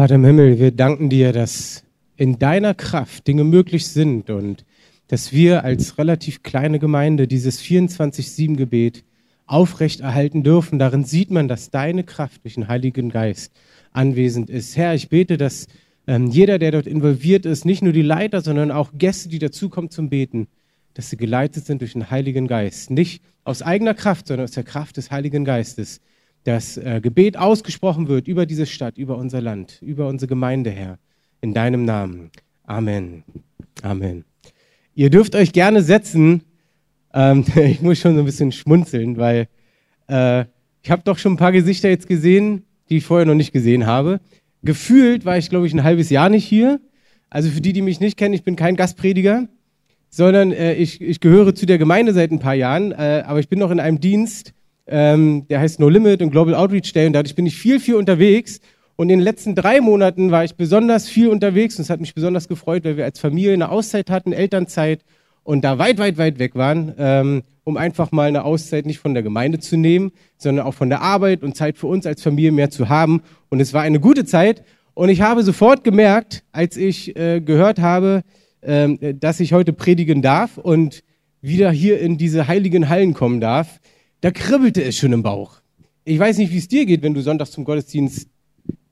[0.00, 1.84] Vater im Himmel, wir danken dir, dass
[2.16, 4.64] in deiner Kraft Dinge möglich sind und
[5.08, 9.04] dass wir als relativ kleine Gemeinde dieses 24-7-Gebet
[9.44, 10.78] aufrechterhalten dürfen.
[10.78, 13.52] Darin sieht man, dass deine Kraft durch den Heiligen Geist
[13.92, 14.74] anwesend ist.
[14.74, 15.66] Herr, ich bete, dass
[16.06, 19.90] ähm, jeder, der dort involviert ist, nicht nur die Leiter, sondern auch Gäste, die dazukommen
[19.90, 20.48] zum Beten,
[20.94, 22.90] dass sie geleitet sind durch den Heiligen Geist.
[22.90, 26.00] Nicht aus eigener Kraft, sondern aus der Kraft des Heiligen Geistes.
[26.44, 30.98] Das äh, Gebet ausgesprochen wird über diese Stadt, über unser Land, über unsere Gemeinde, Herr.
[31.42, 32.30] In deinem Namen.
[32.64, 33.24] Amen.
[33.82, 34.24] Amen.
[34.94, 36.42] Ihr dürft euch gerne setzen.
[37.12, 39.48] Ähm, ich muss schon so ein bisschen schmunzeln, weil
[40.08, 40.44] äh,
[40.82, 43.86] ich habe doch schon ein paar Gesichter jetzt gesehen, die ich vorher noch nicht gesehen
[43.86, 44.20] habe.
[44.62, 46.80] Gefühlt war ich, glaube ich, ein halbes Jahr nicht hier.
[47.28, 49.46] Also für die, die mich nicht kennen, ich bin kein Gastprediger,
[50.08, 53.48] sondern äh, ich, ich gehöre zu der Gemeinde seit ein paar Jahren, äh, aber ich
[53.48, 54.52] bin noch in einem Dienst,
[54.86, 57.94] ähm, der heißt No Limit und Global Outreach Day und dadurch bin ich viel, viel
[57.94, 58.60] unterwegs.
[58.96, 62.14] Und in den letzten drei Monaten war ich besonders viel unterwegs und es hat mich
[62.14, 65.04] besonders gefreut, weil wir als Familie eine Auszeit hatten, Elternzeit
[65.42, 69.14] und da weit, weit, weit weg waren, ähm, um einfach mal eine Auszeit nicht von
[69.14, 72.52] der Gemeinde zu nehmen, sondern auch von der Arbeit und Zeit für uns als Familie
[72.52, 73.22] mehr zu haben.
[73.48, 74.64] Und es war eine gute Zeit.
[74.94, 78.22] Und ich habe sofort gemerkt, als ich äh, gehört habe,
[78.60, 81.02] äh, dass ich heute predigen darf und
[81.40, 83.80] wieder hier in diese heiligen Hallen kommen darf,
[84.20, 85.60] da kribbelte es schon im Bauch.
[86.04, 88.28] Ich weiß nicht, wie es dir geht, wenn du sonntags zum Gottesdienst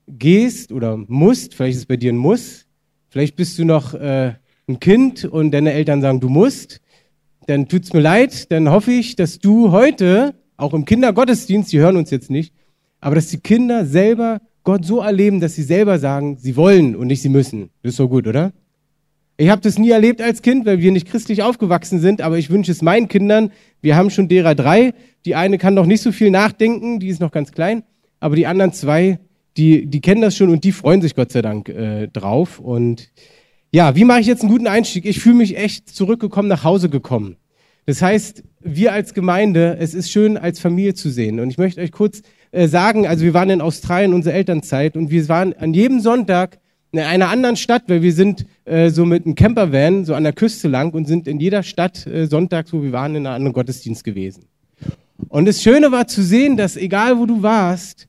[0.07, 1.55] gehst oder musst.
[1.55, 2.67] Vielleicht ist es bei dir ein Muss.
[3.09, 4.35] Vielleicht bist du noch äh,
[4.69, 6.81] ein Kind und deine Eltern sagen, du musst.
[7.47, 8.51] Dann tut's mir leid.
[8.53, 12.53] Dann hoffe ich, dass du heute, auch im Kindergottesdienst, die hören uns jetzt nicht,
[13.01, 17.07] aber dass die Kinder selber Gott so erleben, dass sie selber sagen, sie wollen und
[17.07, 17.71] nicht sie müssen.
[17.83, 18.53] Das ist so gut, oder?
[19.39, 22.51] Ich habe das nie erlebt als Kind, weil wir nicht christlich aufgewachsen sind, aber ich
[22.51, 23.53] wünsche es meinen Kindern.
[23.81, 24.95] Wir haben schon derer drei.
[25.25, 27.83] Die eine kann noch nicht so viel nachdenken, die ist noch ganz klein,
[28.21, 29.19] aber die anderen zwei,
[29.57, 32.59] die, die kennen das schon und die freuen sich Gott sei Dank äh, drauf.
[32.59, 33.11] Und
[33.71, 35.05] ja, wie mache ich jetzt einen guten Einstieg?
[35.05, 37.37] Ich fühle mich echt zurückgekommen, nach Hause gekommen.
[37.87, 41.41] Das heißt, wir als Gemeinde, es ist schön, als Familie zu sehen.
[41.41, 45.11] Und ich möchte euch kurz äh, sagen, also wir waren in Australien, unsere Elternzeit, und
[45.11, 46.59] wir waren an jedem Sonntag
[46.93, 50.33] in einer anderen Stadt, weil wir sind äh, so mit einem Campervan so an der
[50.33, 53.53] Küste lang und sind in jeder Stadt äh, sonntags, wo wir waren, in einem anderen
[53.53, 54.45] Gottesdienst gewesen.
[55.27, 58.09] Und das Schöne war zu sehen, dass egal wo du warst,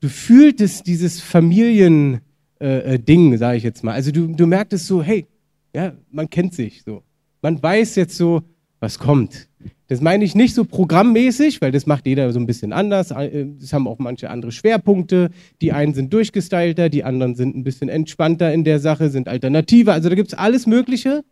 [0.00, 2.20] du fühltest dieses Familiending,
[2.60, 3.92] äh, äh sage ich jetzt mal.
[3.92, 5.26] Also du, du merktest so, hey,
[5.74, 7.02] ja, man kennt sich so.
[7.40, 8.42] Man weiß jetzt so,
[8.80, 9.48] was kommt.
[9.88, 13.10] Das meine ich nicht so programmmäßig, weil das macht jeder so ein bisschen anders.
[13.10, 15.30] Äh, es haben auch manche andere Schwerpunkte.
[15.60, 19.92] Die einen sind durchgestylter, die anderen sind ein bisschen entspannter in der Sache, sind alternativer.
[19.92, 21.24] Also da gibt es alles Mögliche.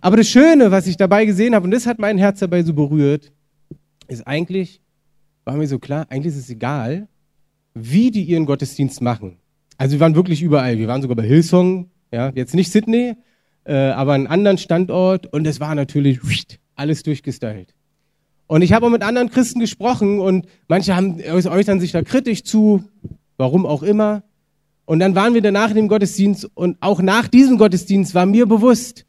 [0.00, 2.74] Aber das Schöne, was ich dabei gesehen habe, und das hat mein Herz dabei so
[2.74, 3.32] berührt,
[4.08, 4.80] ist eigentlich,
[5.44, 7.08] war mir so klar, eigentlich ist es egal,
[7.74, 9.38] wie die ihren Gottesdienst machen.
[9.76, 10.78] Also wir waren wirklich überall.
[10.78, 13.14] Wir waren sogar bei Hillsong, ja, jetzt nicht Sydney,
[13.64, 16.20] äh, aber einen anderen Standort und es war natürlich
[16.76, 17.74] alles durchgestylt.
[18.46, 22.44] Und ich habe auch mit anderen Christen gesprochen und manche haben, äußern sich da kritisch
[22.44, 22.84] zu,
[23.36, 24.22] warum auch immer.
[24.84, 28.46] Und dann waren wir danach in dem Gottesdienst und auch nach diesem Gottesdienst war mir
[28.46, 29.06] bewusst,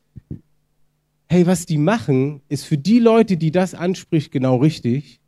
[1.27, 5.19] hey, was die machen, ist für die Leute, die das anspricht, genau richtig.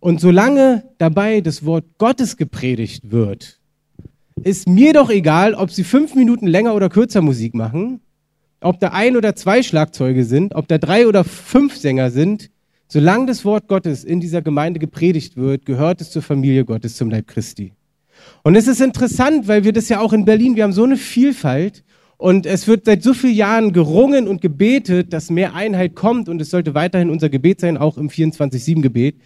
[0.00, 3.60] Und solange dabei das Wort Gottes gepredigt wird,
[4.42, 8.00] ist mir doch egal, ob sie fünf Minuten länger oder kürzer Musik machen,
[8.60, 12.50] ob da ein oder zwei Schlagzeuge sind, ob da drei oder fünf Sänger sind.
[12.88, 17.10] Solange das Wort Gottes in dieser Gemeinde gepredigt wird, gehört es zur Familie Gottes, zum
[17.10, 17.72] Leib Christi.
[18.42, 20.96] Und es ist interessant, weil wir das ja auch in Berlin, wir haben so eine
[20.96, 21.84] Vielfalt
[22.20, 26.38] und es wird seit so vielen Jahren gerungen und gebetet, dass mehr Einheit kommt und
[26.42, 29.16] es sollte weiterhin unser Gebet sein, auch im 24-7-Gebet,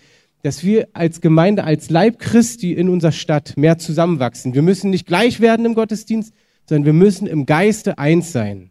[0.44, 4.54] dass wir als Gemeinde, als Leib Christi in unserer Stadt mehr zusammenwachsen.
[4.54, 6.32] Wir müssen nicht gleich werden im Gottesdienst,
[6.68, 8.70] sondern wir müssen im Geiste eins sein.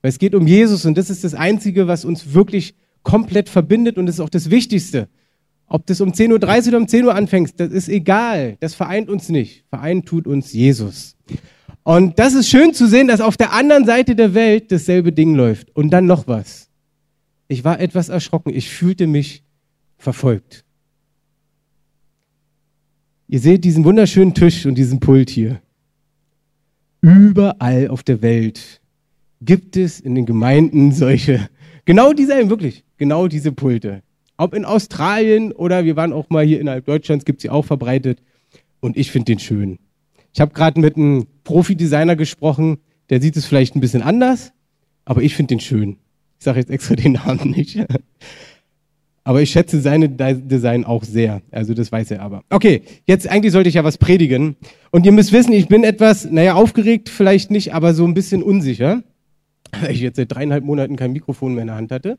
[0.00, 3.98] Weil es geht um Jesus und das ist das Einzige, was uns wirklich komplett verbindet
[3.98, 5.08] und das ist auch das Wichtigste.
[5.66, 8.56] Ob das um 10.30 Uhr oder um 10 Uhr anfängst, das ist egal.
[8.60, 9.64] Das vereint uns nicht.
[9.68, 11.17] Vereint tut uns Jesus.
[11.88, 15.34] Und das ist schön zu sehen, dass auf der anderen Seite der Welt dasselbe Ding
[15.34, 15.74] läuft.
[15.74, 16.68] Und dann noch was.
[17.46, 18.52] Ich war etwas erschrocken.
[18.52, 19.42] Ich fühlte mich
[19.96, 20.66] verfolgt.
[23.26, 25.62] Ihr seht diesen wunderschönen Tisch und diesen Pult hier.
[27.00, 28.82] Überall auf der Welt
[29.40, 31.48] gibt es in den Gemeinden solche,
[31.86, 34.02] genau dieselben, wirklich genau diese Pulte.
[34.36, 38.20] Ob in Australien oder wir waren auch mal hier innerhalb Deutschlands, gibt sie auch verbreitet.
[38.80, 39.78] Und ich finde den schön.
[40.38, 42.78] Ich habe gerade mit einem Profi-Designer gesprochen,
[43.10, 44.52] der sieht es vielleicht ein bisschen anders,
[45.04, 45.96] aber ich finde den schön.
[46.38, 47.84] Ich sage jetzt extra den Namen nicht.
[49.24, 51.42] Aber ich schätze seine Design auch sehr.
[51.50, 52.44] Also das weiß er aber.
[52.50, 54.54] Okay, jetzt eigentlich sollte ich ja was predigen.
[54.92, 58.44] Und ihr müsst wissen, ich bin etwas, naja, aufgeregt vielleicht nicht, aber so ein bisschen
[58.44, 59.02] unsicher,
[59.80, 62.16] weil ich jetzt seit dreieinhalb Monaten kein Mikrofon mehr in der Hand hatte.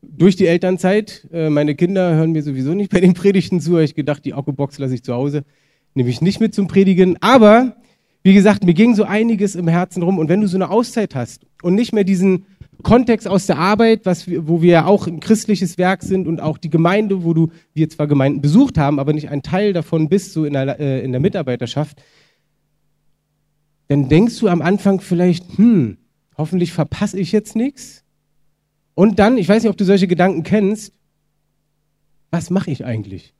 [0.00, 3.82] Durch die Elternzeit, äh, meine Kinder hören mir sowieso nicht bei den Predigten zu, habe
[3.82, 5.42] ich gedacht, die Akkubox lasse ich zu Hause,
[5.94, 7.16] nehme ich nicht mit zum Predigen.
[7.20, 7.76] Aber,
[8.22, 10.18] wie gesagt, mir ging so einiges im Herzen rum.
[10.18, 12.46] Und wenn du so eine Auszeit hast und nicht mehr diesen
[12.82, 16.40] Kontext aus der Arbeit, was wir, wo wir ja auch ein christliches Werk sind und
[16.40, 20.08] auch die Gemeinde, wo du, wir zwar Gemeinden besucht haben, aber nicht ein Teil davon
[20.08, 22.00] bist, so in der, äh, in der Mitarbeiterschaft,
[23.88, 25.96] dann denkst du am Anfang vielleicht, hm,
[26.36, 28.04] hoffentlich verpasse ich jetzt nichts.
[28.94, 30.92] Und dann, ich weiß nicht, ob du solche Gedanken kennst,
[32.30, 33.32] was mache ich eigentlich?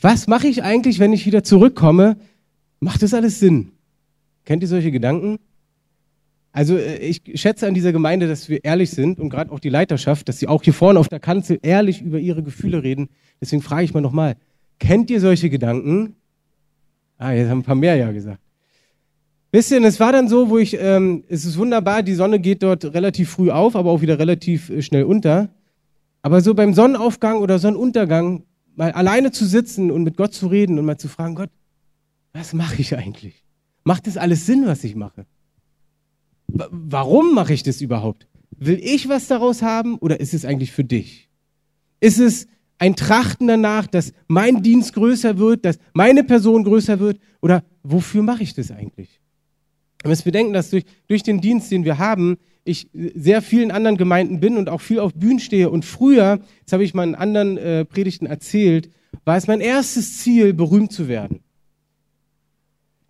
[0.00, 2.16] Was mache ich eigentlich, wenn ich wieder zurückkomme?
[2.80, 3.72] Macht das alles Sinn?
[4.44, 5.38] Kennt ihr solche Gedanken?
[6.52, 9.68] Also äh, ich schätze an dieser Gemeinde, dass wir ehrlich sind und gerade auch die
[9.68, 13.08] Leiterschaft, dass sie auch hier vorne auf der Kanzel ehrlich über ihre Gefühle reden.
[13.40, 14.36] Deswegen frage ich mal nochmal,
[14.78, 16.16] kennt ihr solche Gedanken?
[17.18, 18.40] Ah, jetzt haben ein paar mehr ja gesagt.
[19.52, 22.84] Ihr, es war dann so, wo ich, ähm, es ist wunderbar, die Sonne geht dort
[22.84, 25.50] relativ früh auf, aber auch wieder relativ äh, schnell unter.
[26.22, 28.44] Aber so beim Sonnenaufgang oder Sonnenuntergang
[28.76, 31.50] mal alleine zu sitzen und mit Gott zu reden und mal zu fragen, Gott,
[32.32, 33.44] was mache ich eigentlich?
[33.84, 35.26] Macht das alles Sinn, was ich mache?
[36.52, 38.26] warum mache ich das überhaupt?
[38.56, 41.28] Will ich was daraus haben oder ist es eigentlich für dich?
[42.00, 42.46] Ist es
[42.78, 48.22] ein Trachten danach, dass mein Dienst größer wird, dass meine Person größer wird oder wofür
[48.22, 49.20] mache ich das eigentlich?
[50.02, 53.96] Wir müssen bedenken, dass durch, durch den Dienst, den wir haben, ich sehr vielen anderen
[53.96, 55.70] Gemeinden bin und auch viel auf Bühnen stehe.
[55.70, 58.90] Und früher, das habe ich mal in anderen äh, Predigten erzählt,
[59.24, 61.40] war es mein erstes Ziel, berühmt zu werden.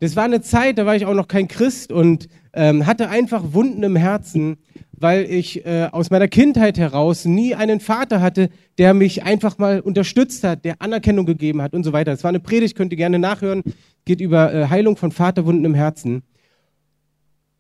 [0.01, 3.53] Das war eine Zeit, da war ich auch noch kein Christ und ähm, hatte einfach
[3.53, 4.57] Wunden im Herzen,
[4.93, 8.49] weil ich äh, aus meiner Kindheit heraus nie einen Vater hatte,
[8.79, 12.13] der mich einfach mal unterstützt hat, der Anerkennung gegeben hat und so weiter.
[12.13, 13.63] Das war eine Predigt, könnt ihr gerne nachhören,
[14.07, 16.23] geht über äh, Heilung von Vaterwunden im Herzen.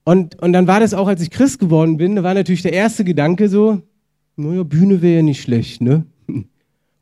[0.04, 2.72] Und, und dann war das auch, als ich Christ geworden bin, da war natürlich der
[2.72, 3.82] erste Gedanke so,
[4.36, 6.06] naja, Bühne wäre ja nicht schlecht, ne?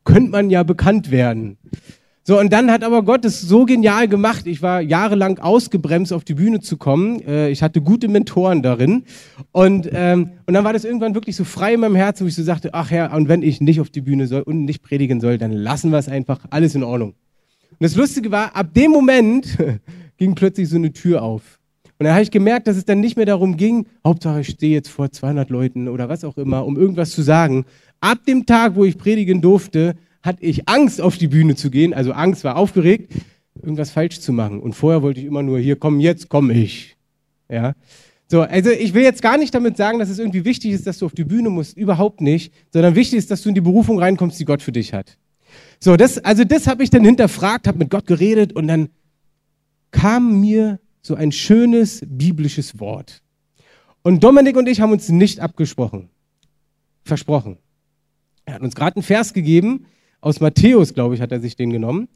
[0.03, 1.57] Könnte man ja bekannt werden.
[2.29, 4.45] So, und dann hat aber Gott es so genial gemacht.
[4.45, 7.21] Ich war jahrelang ausgebremst, auf die Bühne zu kommen.
[7.21, 9.05] Äh, ich hatte gute Mentoren darin.
[9.51, 12.35] Und, ähm, und dann war das irgendwann wirklich so frei in meinem Herzen, wo ich
[12.35, 15.21] so sagte, ach Herr, und wenn ich nicht auf die Bühne soll und nicht predigen
[15.21, 17.15] soll, dann lassen wir es einfach, alles in Ordnung.
[17.71, 19.57] Und das Lustige war, ab dem Moment
[20.17, 21.58] ging plötzlich so eine Tür auf.
[21.99, 24.73] Und dann habe ich gemerkt, dass es dann nicht mehr darum ging, Hauptsache ich stehe
[24.73, 27.65] jetzt vor 200 Leuten oder was auch immer, um irgendwas zu sagen.
[27.99, 31.93] Ab dem Tag, wo ich predigen durfte, hatte ich Angst, auf die Bühne zu gehen.
[31.93, 33.11] Also Angst war aufgeregt,
[33.61, 34.61] irgendwas falsch zu machen.
[34.61, 36.95] Und vorher wollte ich immer nur, hier komm, jetzt komm ich.
[37.49, 37.73] Ja.
[38.27, 40.99] So, also ich will jetzt gar nicht damit sagen, dass es irgendwie wichtig ist, dass
[40.99, 41.75] du auf die Bühne musst.
[41.75, 42.53] Überhaupt nicht.
[42.71, 45.17] Sondern wichtig ist, dass du in die Berufung reinkommst, die Gott für dich hat.
[45.81, 48.87] So, das, also das habe ich dann hinterfragt, habe mit Gott geredet und dann
[49.91, 50.79] kam mir
[51.09, 53.23] so ein schönes biblisches Wort.
[54.03, 56.09] Und Dominik und ich haben uns nicht abgesprochen.
[57.03, 57.57] Versprochen.
[58.45, 59.87] Er hat uns gerade einen Vers gegeben,
[60.21, 62.09] aus Matthäus, glaube ich, hat er sich den genommen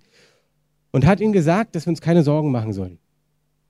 [0.91, 2.99] und hat ihm gesagt, dass wir uns keine Sorgen machen sollen.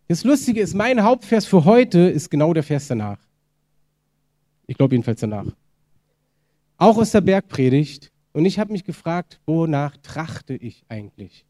[0.09, 3.19] Das Lustige ist, mein Hauptvers für heute ist genau der Vers danach.
[4.67, 5.45] Ich glaube jedenfalls danach.
[6.77, 8.11] Auch aus der Bergpredigt.
[8.33, 11.45] Und ich habe mich gefragt, wonach trachte ich eigentlich?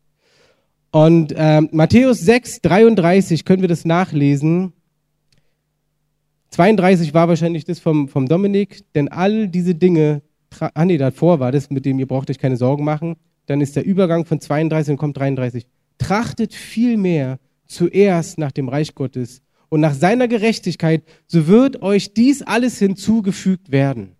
[0.93, 4.71] Und äh, Matthäus 6, 33 können wir das nachlesen.
[6.51, 10.21] 32 war wahrscheinlich das vom, vom Dominik, denn all diese Dinge
[10.61, 13.15] ah nee, davor war das, mit dem ihr braucht euch keine Sorgen machen.
[13.45, 15.65] Dann ist der Übergang von 32 und kommt 33.
[15.97, 22.41] Trachtet vielmehr zuerst nach dem Reich Gottes und nach seiner Gerechtigkeit, so wird euch dies
[22.41, 24.15] alles hinzugefügt werden.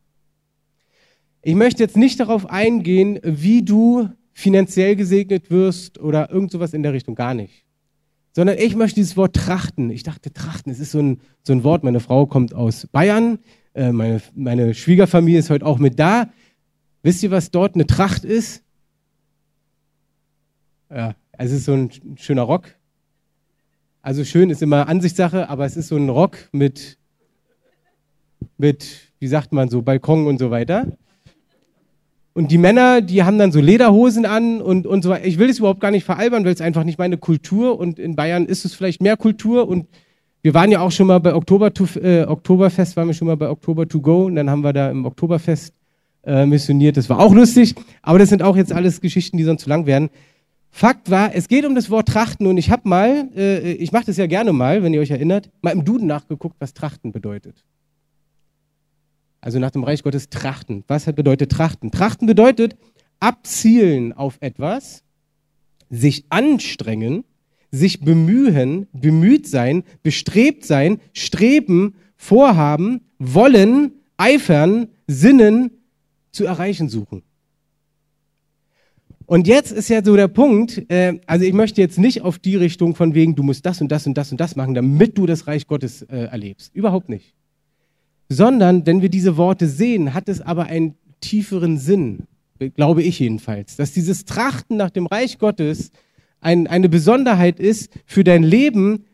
[1.42, 6.84] Ich möchte jetzt nicht darauf eingehen, wie du finanziell gesegnet wirst oder irgend sowas in
[6.84, 7.66] der Richtung, gar nicht.
[8.32, 9.92] Sondern ich möchte dieses Wort trachten.
[9.92, 13.40] Ich dachte, trachten, es ist so ein, so ein Wort, meine Frau kommt aus Bayern,
[13.76, 16.30] äh, meine, meine Schwiegerfamilie ist heute auch mit da.
[17.04, 18.64] Wisst ihr, was dort eine Tracht ist?
[20.90, 22.76] Ja, es ist so ein schöner Rock.
[24.02, 26.98] Also schön ist immer Ansichtssache, aber es ist so ein Rock mit,
[28.58, 30.98] mit, wie sagt man so, Balkon und so weiter.
[32.34, 35.26] Und die Männer, die haben dann so Lederhosen an und, und so weiter.
[35.26, 38.16] Ich will es überhaupt gar nicht veralbern, weil es einfach nicht meine Kultur und in
[38.16, 39.88] Bayern ist es vielleicht mehr Kultur und
[40.42, 43.38] wir waren ja auch schon mal bei Oktober to, äh, Oktoberfest, waren wir schon mal
[43.38, 45.74] bei Oktober to go und dann haben wir da im Oktoberfest
[46.26, 46.98] äh, missioniert.
[46.98, 49.86] Das war auch lustig, aber das sind auch jetzt alles Geschichten, die sonst zu lang
[49.86, 50.10] werden.
[50.72, 54.06] Fakt war, es geht um das Wort Trachten und ich habe mal, äh, ich mache
[54.06, 57.64] das ja gerne mal, wenn ihr euch erinnert, mal im Duden nachgeguckt, was Trachten bedeutet.
[59.44, 60.86] Also nach dem Reich Gottes trachten.
[60.88, 61.92] Was bedeutet trachten?
[61.92, 62.78] Trachten bedeutet
[63.20, 65.04] abzielen auf etwas,
[65.90, 67.26] sich anstrengen,
[67.70, 75.72] sich bemühen, bemüht sein, bestrebt sein, streben, vorhaben, wollen, eifern, sinnen,
[76.32, 77.22] zu erreichen suchen.
[79.26, 82.56] Und jetzt ist ja so der Punkt, äh, also ich möchte jetzt nicht auf die
[82.56, 85.26] Richtung von wegen, du musst das und das und das und das machen, damit du
[85.26, 86.74] das Reich Gottes äh, erlebst.
[86.74, 87.34] Überhaupt nicht.
[88.30, 92.28] Sondern, wenn wir diese Worte sehen, hat es aber einen tieferen Sinn,
[92.76, 95.92] glaube ich jedenfalls, dass dieses Trachten nach dem Reich Gottes
[96.40, 99.06] ein, eine Besonderheit ist für dein Leben,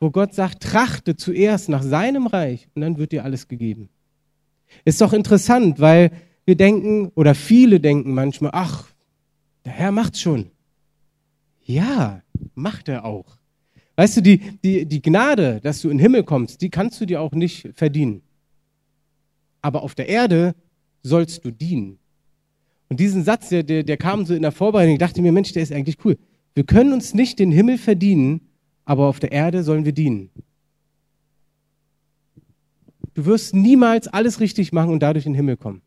[0.00, 3.88] wo Gott sagt, trachte zuerst nach seinem Reich und dann wird dir alles gegeben.
[4.84, 6.10] Ist doch interessant, weil
[6.44, 8.86] wir denken oder viele denken manchmal, ach,
[9.64, 10.50] der Herr macht's schon.
[11.64, 12.22] Ja,
[12.54, 13.38] macht er auch.
[13.96, 17.06] Weißt du, die, die, die Gnade, dass du in den Himmel kommst, die kannst du
[17.06, 18.22] dir auch nicht verdienen.
[19.60, 20.54] Aber auf der Erde
[21.02, 21.98] sollst du dienen.
[22.88, 25.62] Und diesen Satz, der, der, kam so in der Vorbereitung, ich dachte mir, Mensch, der
[25.62, 26.18] ist eigentlich cool.
[26.54, 28.42] Wir können uns nicht den Himmel verdienen,
[28.84, 30.30] aber auf der Erde sollen wir dienen.
[33.14, 35.82] Du wirst niemals alles richtig machen und dadurch in den Himmel kommen.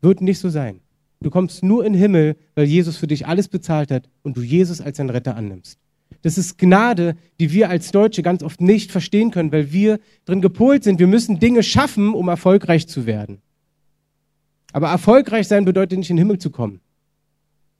[0.00, 0.80] Wird nicht so sein.
[1.20, 4.42] Du kommst nur in den Himmel, weil Jesus für dich alles bezahlt hat und du
[4.42, 5.78] Jesus als deinen Retter annimmst.
[6.22, 10.40] Das ist Gnade, die wir als Deutsche ganz oft nicht verstehen können, weil wir drin
[10.40, 10.98] gepolt sind.
[10.98, 13.40] Wir müssen Dinge schaffen, um erfolgreich zu werden.
[14.72, 16.80] Aber erfolgreich sein bedeutet nicht in den Himmel zu kommen,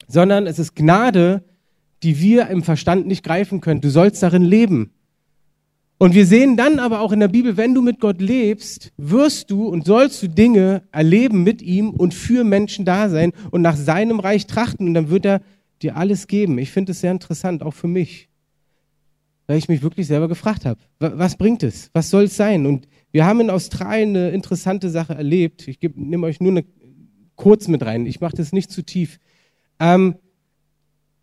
[0.09, 1.44] sondern es ist Gnade,
[2.02, 3.80] die wir im Verstand nicht greifen können.
[3.80, 4.90] Du sollst darin leben.
[5.99, 9.50] Und wir sehen dann aber auch in der Bibel, wenn du mit Gott lebst, wirst
[9.50, 13.76] du und sollst du Dinge erleben mit ihm und für Menschen da sein und nach
[13.76, 15.42] seinem Reich trachten und dann wird er
[15.82, 16.56] dir alles geben.
[16.56, 18.29] Ich finde es sehr interessant, auch für mich,
[19.50, 21.90] weil ich mich wirklich selber gefragt habe, was bringt es?
[21.92, 22.66] Was soll es sein?
[22.66, 25.66] Und wir haben in Australien eine interessante Sache erlebt.
[25.66, 26.64] Ich nehme euch nur eine,
[27.35, 28.07] kurz mit rein.
[28.07, 29.19] Ich mache das nicht zu tief.
[29.80, 30.14] Ähm,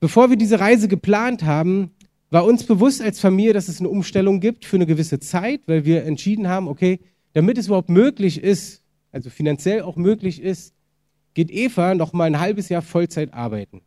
[0.01, 1.91] bevor wir diese Reise geplant haben,
[2.29, 5.85] war uns bewusst als Familie, dass es eine Umstellung gibt für eine gewisse Zeit, weil
[5.85, 6.99] wir entschieden haben, okay,
[7.31, 10.73] damit es überhaupt möglich ist, also finanziell auch möglich ist,
[11.33, 13.83] geht Eva noch mal ein halbes Jahr Vollzeit arbeiten.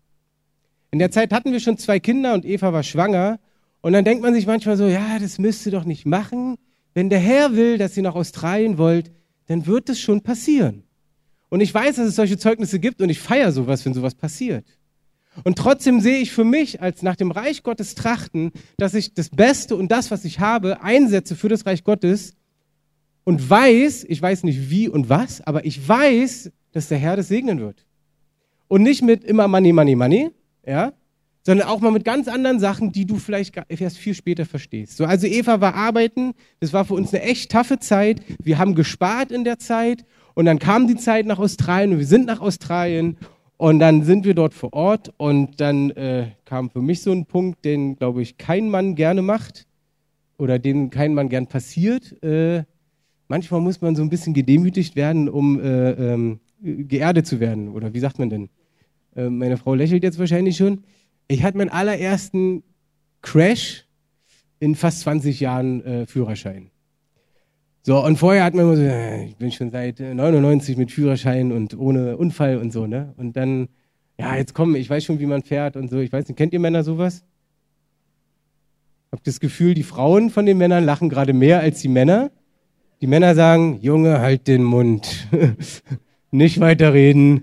[0.93, 3.39] In der Zeit hatten wir schon zwei Kinder und Eva war schwanger.
[3.81, 6.57] Und dann denkt man sich manchmal so, ja, das müsst ihr doch nicht machen.
[6.93, 9.11] Wenn der Herr will, dass ihr nach Australien wollt,
[9.47, 10.85] dann wird es schon passieren.
[11.49, 14.65] Und ich weiß, dass es solche Zeugnisse gibt und ich feiere sowas, wenn sowas passiert.
[15.45, 19.29] Und trotzdem sehe ich für mich als nach dem Reich Gottes trachten, dass ich das
[19.31, 22.35] Beste und das, was ich habe, einsetze für das Reich Gottes
[23.25, 27.29] und weiß, ich weiß nicht wie und was, aber ich weiß, dass der Herr das
[27.29, 27.87] segnen wird.
[28.69, 30.31] Und nicht mit immer Money, Money, Money,
[30.67, 30.93] ja,
[31.43, 34.97] sondern auch mal mit ganz anderen Sachen, die du vielleicht erst viel später verstehst.
[34.97, 38.21] So, also Eva war arbeiten, das war für uns eine echt taffe Zeit.
[38.43, 40.05] Wir haben gespart in der Zeit
[40.35, 43.17] und dann kam die Zeit nach Australien und wir sind nach Australien
[43.57, 47.27] und dann sind wir dort vor Ort und dann äh, kam für mich so ein
[47.27, 49.67] Punkt, den, glaube ich, kein Mann gerne macht
[50.39, 52.23] oder den kein Mann gern passiert.
[52.23, 52.65] Äh,
[53.29, 57.69] manchmal muss man so ein bisschen gedemütigt werden, um äh, ähm, geerdet zu werden.
[57.69, 58.49] Oder wie sagt man denn?
[59.15, 60.85] Äh, meine Frau lächelt jetzt wahrscheinlich schon.
[61.31, 62.65] Ich hatte meinen allerersten
[63.23, 63.87] Crash
[64.59, 66.73] in fast 20 Jahren äh, Führerschein.
[67.83, 71.53] So, und vorher hat man immer so, äh, ich bin schon seit 99 mit Führerschein
[71.53, 73.15] und ohne Unfall und so, ne?
[73.17, 73.69] Und dann,
[74.19, 76.01] ja, jetzt komm, ich weiß schon, wie man fährt und so.
[76.01, 77.25] Ich weiß nicht, kennt ihr Männer sowas?
[79.13, 82.33] Habt das Gefühl, die Frauen von den Männern lachen gerade mehr als die Männer?
[83.01, 85.29] Die Männer sagen, Junge, halt den Mund.
[86.33, 87.43] nicht weiterreden.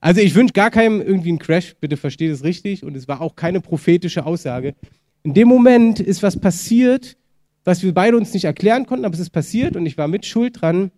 [0.00, 2.84] Also ich wünsche gar keinem irgendwie einen Crash, bitte versteht es richtig.
[2.84, 4.74] Und es war auch keine prophetische Aussage.
[5.22, 7.16] In dem Moment ist was passiert,
[7.64, 10.24] was wir beide uns nicht erklären konnten, aber es ist passiert und ich war mit
[10.24, 10.90] Schuld dran.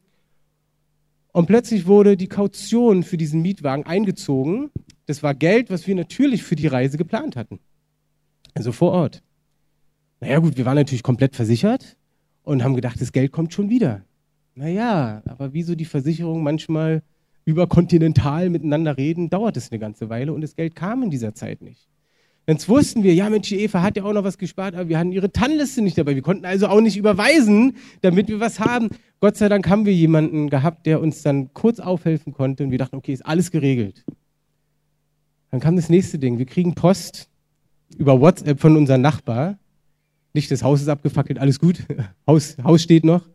[1.33, 4.71] Und plötzlich wurde die Kaution für diesen Mietwagen eingezogen.
[5.07, 7.61] Das war Geld, was wir natürlich für die Reise geplant hatten.
[8.54, 9.23] Also vor Ort.
[10.21, 11.97] Naja gut, wir waren natürlich komplett versichert
[12.42, 14.04] und haben gedacht, das Geld kommt schon wieder.
[14.54, 17.02] Naja, aber wie so die Versicherung manchmal
[17.50, 21.61] überkontinental miteinander reden, dauert es eine ganze Weile und das Geld kam in dieser Zeit
[21.62, 21.88] nicht.
[22.47, 25.12] Jetzt wussten wir, ja Mensch, Eva hat ja auch noch was gespart, aber wir hatten
[25.12, 26.16] ihre Tannliste nicht dabei.
[26.16, 28.88] Wir konnten also auch nicht überweisen, damit wir was haben.
[29.21, 32.78] Gott sei Dank haben wir jemanden gehabt, der uns dann kurz aufhelfen konnte und wir
[32.78, 34.04] dachten, okay, ist alles geregelt.
[35.50, 36.38] Dann kam das nächste Ding.
[36.38, 37.28] Wir kriegen Post
[37.97, 39.59] über WhatsApp von unserem Nachbar.
[40.33, 41.85] Nicht das Haus ist abgefackelt, alles gut.
[42.26, 43.28] Haus, Haus steht noch.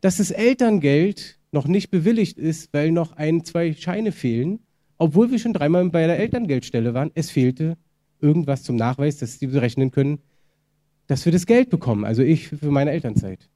[0.00, 4.60] Dass das Elterngeld noch nicht bewilligt ist, weil noch ein, zwei Scheine fehlen,
[4.98, 7.10] obwohl wir schon dreimal bei der Elterngeldstelle waren.
[7.14, 7.76] Es fehlte
[8.20, 10.18] irgendwas zum Nachweis, dass sie berechnen können,
[11.06, 13.48] dass wir das Geld bekommen, also ich für meine Elternzeit.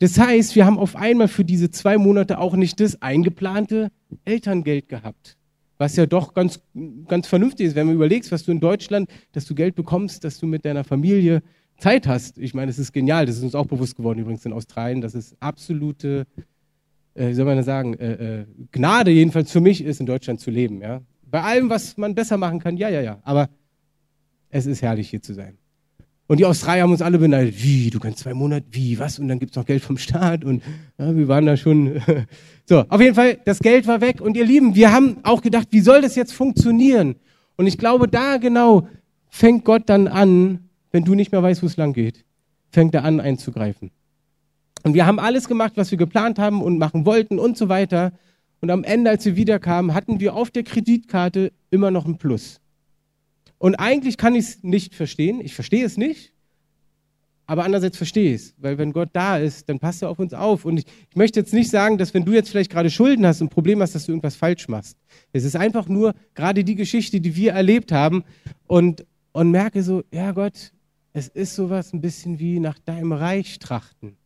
[0.00, 3.90] Das heißt, wir haben auf einmal für diese zwei Monate auch nicht das eingeplante
[4.24, 5.36] Elterngeld gehabt.
[5.76, 6.60] Was ja doch ganz,
[7.06, 10.38] ganz vernünftig ist, wenn du überlegst, was du in Deutschland, dass du Geld bekommst, dass
[10.38, 11.42] du mit deiner Familie
[11.78, 12.38] Zeit hast.
[12.38, 13.26] Ich meine, es ist genial.
[13.26, 16.26] Das ist uns auch bewusst geworden übrigens in Australien, dass es absolute,
[17.14, 20.50] wie soll man das sagen, äh, äh, Gnade jedenfalls für mich ist, in Deutschland zu
[20.50, 20.80] leben.
[20.80, 21.00] Ja?
[21.22, 23.20] Bei allem, was man besser machen kann, ja, ja, ja.
[23.24, 23.48] Aber
[24.48, 25.58] es ist herrlich, hier zu sein.
[26.26, 27.60] Und die Australier haben uns alle beneidet.
[27.60, 29.18] Wie, du kannst zwei Monate, wie, was?
[29.18, 30.44] Und dann gibt es noch Geld vom Staat.
[30.44, 30.62] Und
[30.96, 32.00] ja, wir waren da schon.
[32.66, 34.20] so, auf jeden Fall, das Geld war weg.
[34.20, 37.16] Und ihr Lieben, wir haben auch gedacht, wie soll das jetzt funktionieren?
[37.56, 38.86] Und ich glaube, da genau
[39.28, 42.24] fängt Gott dann an, wenn du nicht mehr weißt, wo es lang geht,
[42.70, 43.90] fängt er an einzugreifen.
[44.82, 48.12] Und wir haben alles gemacht, was wir geplant haben und machen wollten und so weiter.
[48.60, 52.60] Und am Ende, als wir wiederkamen, hatten wir auf der Kreditkarte immer noch ein Plus.
[53.58, 55.40] Und eigentlich kann ich es nicht verstehen.
[55.40, 56.32] Ich verstehe es nicht.
[57.50, 60.32] Aber andererseits verstehe ich es, weil wenn Gott da ist, dann passt er auf uns
[60.32, 60.64] auf.
[60.64, 63.40] Und ich, ich, möchte jetzt nicht sagen, dass wenn du jetzt vielleicht gerade Schulden hast
[63.40, 64.96] und ein Problem hast, dass du irgendwas falsch machst.
[65.32, 68.22] Es ist einfach nur gerade die Geschichte, die wir erlebt haben
[68.68, 70.70] und, und merke so, ja Gott,
[71.12, 74.16] es ist sowas ein bisschen wie nach deinem Reich trachten.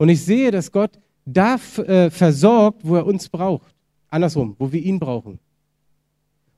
[0.00, 3.74] Und ich sehe, dass Gott da äh, versorgt, wo er uns braucht.
[4.08, 5.38] Andersrum, wo wir ihn brauchen.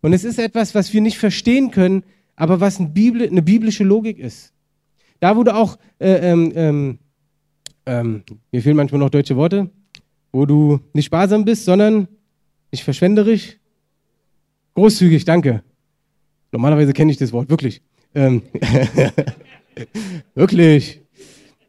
[0.01, 2.05] Und es ist etwas, was wir nicht verstehen können,
[2.37, 4.53] aber was eine, Bibel, eine biblische Logik ist.
[5.19, 6.99] Da wurde auch, äh, ähm, ähm,
[7.85, 8.23] ähm,
[8.53, 9.69] mir fehlen manchmal noch deutsche Worte,
[10.31, 12.07] wo du nicht sparsam bist, sondern
[12.71, 13.59] nicht verschwenderisch,
[14.75, 15.65] großzügig, danke.
[16.53, 17.83] Normalerweise kenne ich das Wort, wirklich.
[18.15, 18.43] Ähm,
[20.37, 21.02] wirklich.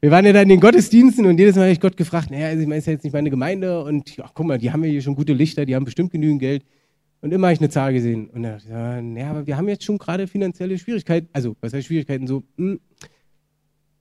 [0.04, 2.48] Wir waren ja da in den Gottesdiensten und jedes Mal habe ich Gott gefragt, naja,
[2.48, 4.84] also ich meine, ist ja jetzt nicht meine Gemeinde und ach, guck mal, die haben
[4.84, 6.66] ja hier schon gute Lichter, die haben bestimmt genügend Geld.
[7.22, 8.28] Und immer habe ich eine Zahl gesehen.
[8.28, 11.30] Und dann dachte ich, ja, naja, aber wir haben jetzt schon gerade finanzielle Schwierigkeiten.
[11.32, 12.28] Also, was heißt Schwierigkeiten?
[12.28, 12.80] So, mh, hm,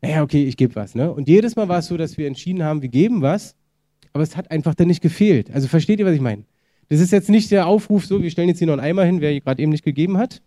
[0.01, 0.97] naja, okay, ich gebe was.
[0.97, 1.09] Ne?
[1.09, 3.55] Und jedes Mal war es so, dass wir entschieden haben, wir geben was,
[4.13, 5.55] aber es hat einfach dann nicht gefehlt.
[5.55, 6.43] Also versteht ihr, was ich meine?
[6.89, 9.21] Das ist jetzt nicht der Aufruf, so, wir stellen jetzt hier noch einen Eimer hin,
[9.21, 10.43] wer gerade eben nicht gegeben hat.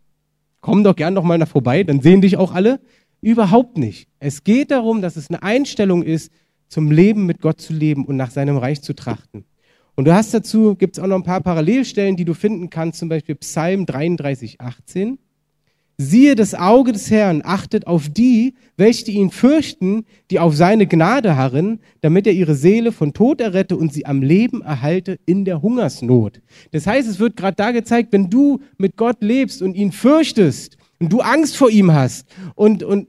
[0.59, 2.81] Komm doch gern noch mal nach vorbei, dann sehen dich auch alle.
[3.21, 4.07] Überhaupt nicht.
[4.19, 6.31] Es geht darum, dass es eine Einstellung ist,
[6.67, 9.45] zum Leben mit Gott zu leben und nach seinem Reich zu trachten.
[9.95, 12.99] Und du hast dazu, gibt es auch noch ein paar Parallelstellen, die du finden kannst,
[12.99, 15.17] zum Beispiel Psalm 33, 18.
[15.97, 21.37] Siehe, das Auge des Herrn achtet auf die, welche ihn fürchten, die auf seine Gnade
[21.37, 25.61] harren, damit er ihre Seele von Tod errette und sie am Leben erhalte in der
[25.61, 26.41] Hungersnot.
[26.71, 30.75] Das heißt, es wird gerade da gezeigt, wenn du mit Gott lebst und ihn fürchtest
[30.99, 33.07] und du Angst vor ihm hast und, und,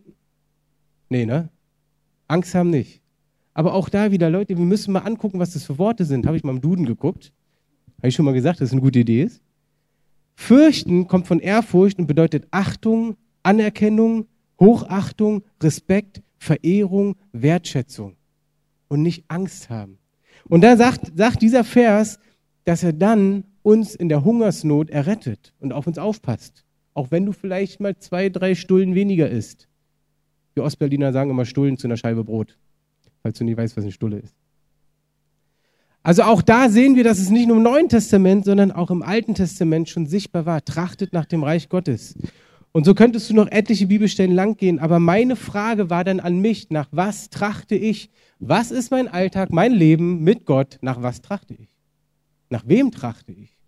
[1.09, 1.49] nee, ne?
[2.29, 3.01] Angst haben nicht.
[3.55, 6.27] Aber auch da wieder, Leute, wir müssen mal angucken, was das für Worte sind.
[6.27, 7.33] Habe ich mal im Duden geguckt.
[7.99, 9.40] Habe ich schon mal gesagt, dass es eine gute Idee ist.
[10.35, 14.27] Fürchten kommt von Ehrfurcht und bedeutet Achtung, Anerkennung,
[14.61, 18.16] Hochachtung, Respekt, Verehrung, Wertschätzung
[18.88, 19.99] und nicht Angst haben.
[20.49, 22.18] Und da sagt, sagt dieser Vers,
[22.64, 26.65] dass er dann uns in der Hungersnot errettet und auf uns aufpasst.
[26.97, 29.69] Auch wenn du vielleicht mal zwei, drei Stullen weniger isst.
[30.57, 32.57] Die Ostberliner sagen immer Stullen zu einer Scheibe Brot
[33.27, 34.37] falls du nicht weißt, was eine Stulle ist.
[36.05, 39.03] Also auch da sehen wir, dass es nicht nur im Neuen Testament, sondern auch im
[39.03, 40.65] Alten Testament schon sichtbar war.
[40.65, 42.15] Trachtet nach dem Reich Gottes.
[42.71, 44.79] Und so könntest du noch etliche Bibelstellen langgehen.
[44.79, 48.11] Aber meine Frage war dann an mich, nach was trachte ich?
[48.39, 50.79] Was ist mein Alltag, mein Leben mit Gott?
[50.81, 51.69] Nach was trachte ich?
[52.49, 53.59] Nach wem trachte ich?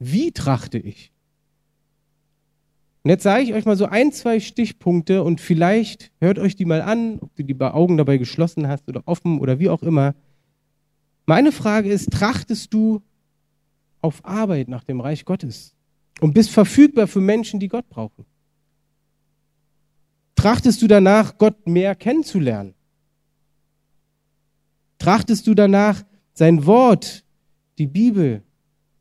[0.00, 1.12] Wie trachte ich?
[3.02, 6.64] Und jetzt sage ich euch mal so ein, zwei Stichpunkte und vielleicht hört euch die
[6.64, 10.14] mal an, ob du die Augen dabei geschlossen hast oder offen oder wie auch immer.
[11.26, 13.02] Meine Frage ist, trachtest du
[14.00, 15.74] auf Arbeit nach dem Reich Gottes
[16.20, 18.24] und bist verfügbar für Menschen, die Gott brauchen?
[20.34, 22.74] Trachtest du danach, Gott mehr kennenzulernen?
[24.98, 27.24] Trachtest du danach, sein Wort,
[27.78, 28.42] die Bibel,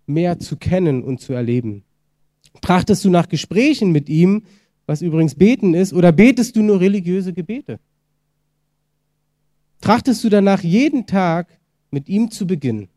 [0.05, 1.83] mehr zu kennen und zu erleben?
[2.61, 4.43] Trachtest du nach Gesprächen mit ihm,
[4.85, 7.79] was übrigens beten ist, oder betest du nur religiöse Gebete?
[9.81, 11.59] Trachtest du danach jeden Tag
[11.91, 12.89] mit ihm zu beginnen?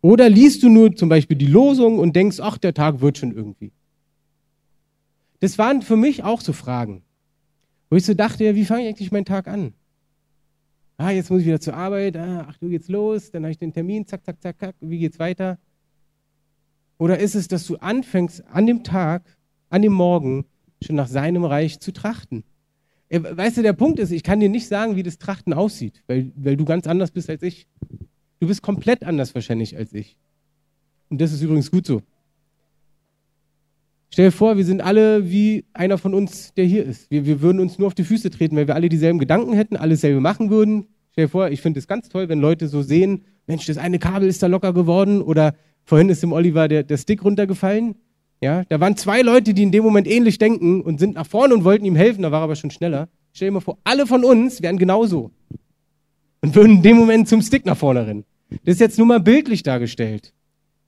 [0.00, 3.32] Oder liest du nur zum Beispiel die Losung und denkst, ach, der Tag wird schon
[3.32, 3.72] irgendwie?
[5.40, 7.02] Das waren für mich auch so Fragen,
[7.88, 9.72] wo ich so dachte, ja, wie fange ich eigentlich meinen Tag an?
[10.96, 13.58] Ah, jetzt muss ich wieder zur Arbeit, ah, ach, du geht's los, dann habe ich
[13.58, 15.58] den Termin, zack, zack, zack, zack, wie geht's weiter?
[16.98, 19.36] Oder ist es, dass du anfängst, an dem Tag,
[19.68, 20.46] an dem Morgen
[20.82, 22.44] schon nach seinem Reich zu trachten?
[23.10, 26.32] Weißt du, der Punkt ist, ich kann dir nicht sagen, wie das Trachten aussieht, weil,
[26.36, 27.66] weil du ganz anders bist als ich.
[28.40, 30.16] Du bist komplett anders wahrscheinlich als ich.
[31.10, 32.02] Und das ist übrigens gut so.
[34.10, 37.10] Stell dir vor, wir sind alle wie einer von uns, der hier ist.
[37.10, 39.76] Wir, wir würden uns nur auf die Füße treten, weil wir alle dieselben Gedanken hätten,
[39.76, 40.86] alles selbe machen würden.
[41.12, 43.98] Stell dir vor, ich finde es ganz toll, wenn Leute so sehen, Mensch, das eine
[43.98, 45.54] Kabel ist da locker geworden oder
[45.84, 47.96] vorhin ist dem Oliver der, der Stick runtergefallen.
[48.40, 51.54] Ja, da waren zwei Leute, die in dem Moment ähnlich denken und sind nach vorne
[51.54, 53.08] und wollten ihm helfen, da war er aber schon schneller.
[53.32, 55.30] Stell dir mal vor, alle von uns wären genauso
[56.42, 58.24] und würden in dem Moment zum Stick nach vorne rennen.
[58.64, 60.34] Das ist jetzt nur mal bildlich dargestellt.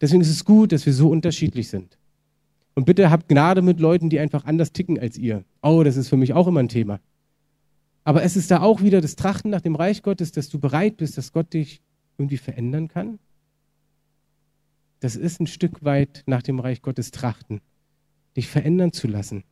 [0.00, 1.98] Deswegen ist es gut, dass wir so unterschiedlich sind.
[2.74, 5.44] Und bitte habt Gnade mit Leuten, die einfach anders ticken als ihr.
[5.62, 7.00] Oh, das ist für mich auch immer ein Thema.
[8.04, 10.98] Aber es ist da auch wieder das Trachten nach dem Reich Gottes, dass du bereit
[10.98, 11.80] bist, dass Gott dich
[12.18, 13.18] irgendwie verändern kann.
[15.00, 17.60] Das ist ein Stück weit nach dem Reich Gottes trachten,
[18.36, 19.44] dich verändern zu lassen.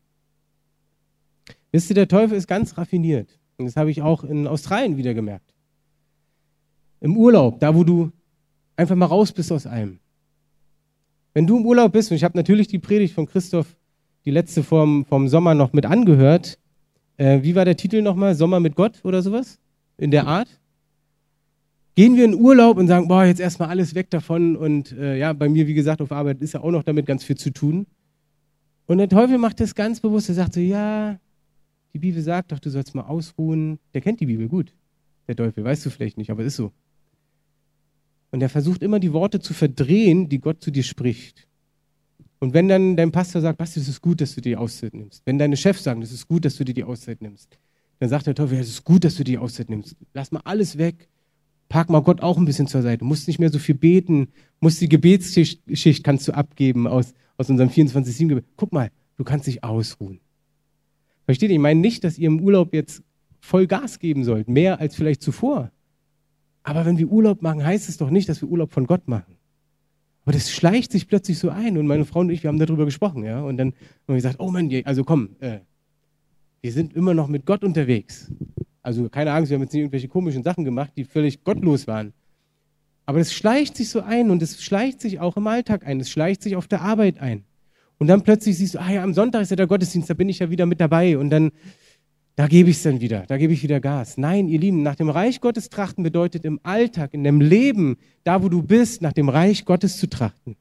[1.73, 3.39] Wisst ihr, der Teufel ist ganz raffiniert.
[3.57, 5.55] Und das habe ich auch in Australien wieder gemerkt.
[7.01, 8.11] Im Urlaub, da wo du
[8.77, 9.99] einfach mal raus bist aus allem.
[11.35, 13.77] Wenn du im Urlaub bist, und ich habe natürlich die Predigt von Christoph,
[14.25, 16.59] die letzte vom, vom Sommer noch mit angehört,
[17.17, 18.35] äh, wie war der Titel nochmal?
[18.35, 19.59] Sommer mit Gott oder sowas?
[19.99, 20.49] In der Art?
[21.95, 24.57] Gehen wir in Urlaub und sagen, boah, jetzt erstmal alles weg davon.
[24.57, 27.23] Und äh, ja, bei mir, wie gesagt, auf Arbeit ist ja auch noch damit ganz
[27.23, 27.87] viel zu tun.
[28.87, 30.29] Und der Teufel macht das ganz bewusst.
[30.29, 31.19] Er sagt so, ja,
[31.93, 33.79] die Bibel sagt doch, du sollst mal ausruhen.
[33.95, 34.75] Der kennt die Bibel gut,
[35.29, 35.63] der Teufel.
[35.63, 36.73] Weißt du vielleicht nicht, aber ist so.
[38.33, 41.47] Und er versucht immer die Worte zu verdrehen, die Gott zu dir spricht.
[42.41, 44.93] Und wenn dann dein Pastor sagt, Basti, es ist gut, dass du dir die Auszeit
[44.93, 45.23] nimmst.
[45.25, 47.57] Wenn deine Chefs sagen, es ist gut, dass du dir die Auszeit nimmst.
[48.01, 49.97] Dann sagt der Teufel, es ist gut, dass du dir die Auszeit nimmst.
[50.13, 51.09] Lass mal alles weg.
[51.69, 53.05] Pack mal Gott auch ein bisschen zur Seite.
[53.05, 54.29] Musst nicht mehr so viel beten.
[54.61, 58.45] Musst die Gebetsschicht kannst du abgeben aus, aus unserem 24-7-Gebet.
[58.57, 60.21] Guck mal, du kannst dich ausruhen.
[61.25, 61.57] Versteht ihr?
[61.57, 63.03] Ich meine nicht, dass ihr im Urlaub jetzt
[63.41, 64.49] voll Gas geben sollt.
[64.49, 65.71] Mehr als vielleicht zuvor.
[66.63, 69.37] Aber wenn wir Urlaub machen, heißt es doch nicht, dass wir Urlaub von Gott machen.
[70.25, 72.87] Aber das schleicht sich plötzlich so ein und meine Frau und ich, wir haben darüber
[72.87, 73.43] gesprochen, ja.
[73.43, 73.75] Und dann haben
[74.07, 75.59] wir gesagt, oh Mann, also komm, äh,
[76.63, 78.33] wir sind immer noch mit Gott unterwegs.
[78.85, 82.13] Also keine Angst, wir haben jetzt nicht irgendwelche komischen Sachen gemacht, die völlig gottlos waren.
[83.07, 86.09] Aber es schleicht sich so ein und es schleicht sich auch im Alltag ein, es
[86.09, 87.45] schleicht sich auf der Arbeit ein.
[87.99, 90.29] Und dann plötzlich siehst du, ah ja, am Sonntag ist ja der Gottesdienst, da bin
[90.29, 91.19] ich ja wieder mit dabei.
[91.19, 91.51] Und dann
[92.37, 94.19] da gebe ich es dann wieder, da gebe ich wieder Gas.
[94.19, 98.43] Nein, ihr Lieben, nach dem Reich Gottes trachten bedeutet im Alltag, in dem Leben, da
[98.43, 100.57] wo du bist, nach dem Reich Gottes zu trachten.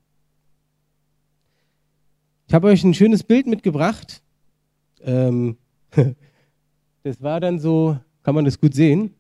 [2.47, 4.21] Ich habe euch ein schönes Bild mitgebracht.
[5.01, 5.57] Ähm,
[7.03, 9.13] das war dann so, kann man das gut sehen?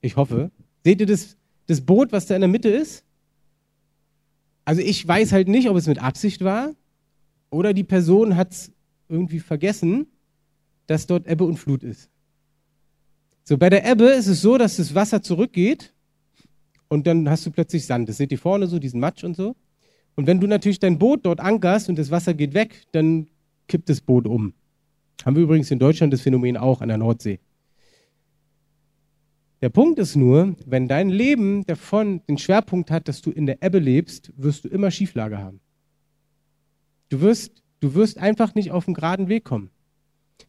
[0.00, 0.50] Ich hoffe.
[0.84, 3.04] Seht ihr das, das Boot, was da in der Mitte ist?
[4.64, 6.72] Also ich weiß halt nicht, ob es mit Absicht war
[7.50, 8.72] oder die Person hat es
[9.08, 10.06] irgendwie vergessen
[10.86, 12.10] dass dort Ebbe und Flut ist.
[13.44, 15.92] So, bei der Ebbe ist es so, dass das Wasser zurückgeht
[16.88, 18.08] und dann hast du plötzlich Sand.
[18.08, 19.56] Das seht ihr vorne so, diesen Matsch und so.
[20.16, 23.26] Und wenn du natürlich dein Boot dort ankerst und das Wasser geht weg, dann
[23.68, 24.54] kippt das Boot um.
[25.24, 27.40] Haben wir übrigens in Deutschland das Phänomen auch an der Nordsee.
[29.62, 33.62] Der Punkt ist nur, wenn dein Leben davon den Schwerpunkt hat, dass du in der
[33.62, 35.60] Ebbe lebst, wirst du immer Schieflage haben.
[37.08, 39.70] Du wirst, du wirst einfach nicht auf den geraden Weg kommen.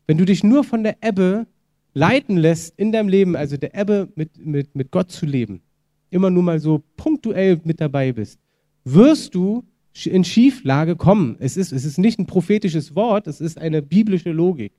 [0.07, 1.47] Wenn du dich nur von der Ebbe
[1.93, 5.61] leiten lässt in deinem Leben, also der Ebbe mit, mit, mit Gott zu leben,
[6.09, 8.39] immer nur mal so punktuell mit dabei bist,
[8.83, 9.63] wirst du
[10.03, 11.37] in Schieflage kommen.
[11.39, 14.73] Es ist, es ist nicht ein prophetisches Wort, es ist eine biblische Logik.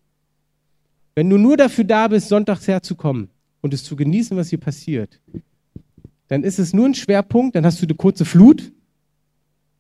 [1.15, 3.31] Wenn du nur dafür da bist, sonntags herzukommen
[3.67, 5.21] und es zu genießen, was hier passiert,
[6.29, 8.73] dann ist es nur ein Schwerpunkt, dann hast du eine kurze Flut und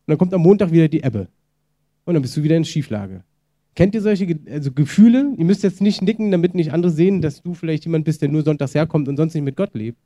[0.07, 1.29] dann kommt am Montag wieder die Ebbe.
[2.05, 3.25] Und dann bist du wieder in Schieflage.
[3.75, 5.35] Kennt ihr solche also Gefühle?
[5.37, 8.29] Ihr müsst jetzt nicht nicken, damit nicht andere sehen, dass du vielleicht jemand bist, der
[8.29, 9.99] nur sonntags herkommt und sonst nicht mit Gott lebt.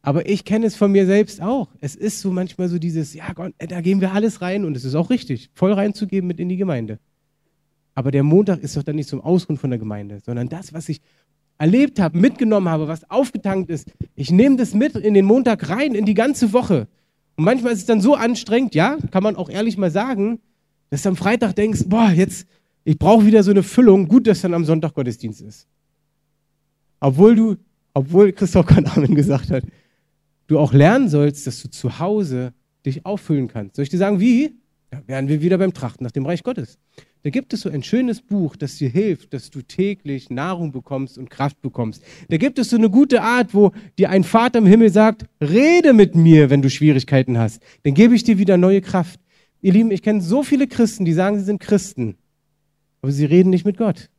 [0.00, 1.68] Aber ich kenne es von mir selbst auch.
[1.80, 4.76] Es ist so manchmal so dieses, ja Gott, äh, da gehen wir alles rein und
[4.76, 6.98] es ist auch richtig, voll reinzugeben mit in die Gemeinde.
[7.94, 10.88] Aber der Montag ist doch dann nicht zum Ausruhen von der Gemeinde, sondern das, was
[10.88, 11.00] ich
[11.58, 15.94] erlebt habe, mitgenommen habe, was aufgetankt ist, ich nehme das mit in den Montag rein,
[15.94, 16.88] in die ganze Woche.
[17.36, 20.40] Und manchmal ist es dann so anstrengend, ja, kann man auch ehrlich mal sagen,
[20.90, 22.46] dass du am Freitag denkst, boah, jetzt
[22.88, 24.08] ich brauche wieder so eine Füllung.
[24.08, 25.68] Gut, dass dann am Sonntag Gottesdienst ist.
[27.00, 27.56] Obwohl du,
[27.92, 29.62] obwohl Christoph kein Amen gesagt hat,
[30.46, 32.54] du auch lernen sollst, dass du zu Hause
[32.86, 33.76] dich auffüllen kannst.
[33.76, 34.56] Soll ich dir sagen, wie?
[34.88, 36.78] Da wären wir wieder beim Trachten nach dem Reich Gottes.
[37.24, 41.18] Da gibt es so ein schönes Buch, das dir hilft, dass du täglich Nahrung bekommst
[41.18, 42.02] und Kraft bekommst.
[42.28, 45.92] Da gibt es so eine gute Art, wo dir ein Vater im Himmel sagt, rede
[45.92, 47.60] mit mir, wenn du Schwierigkeiten hast.
[47.82, 49.20] Dann gebe ich dir wieder neue Kraft.
[49.60, 52.16] Ihr Lieben, ich kenne so viele Christen, die sagen, sie sind Christen.
[53.02, 54.10] Aber sie reden nicht mit Gott.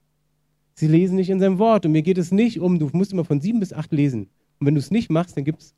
[0.73, 1.85] Sie lesen nicht in seinem Wort.
[1.85, 4.29] Und mir geht es nicht um, du musst immer von sieben bis acht lesen.
[4.59, 5.73] Und wenn du es nicht machst, dann gibt es.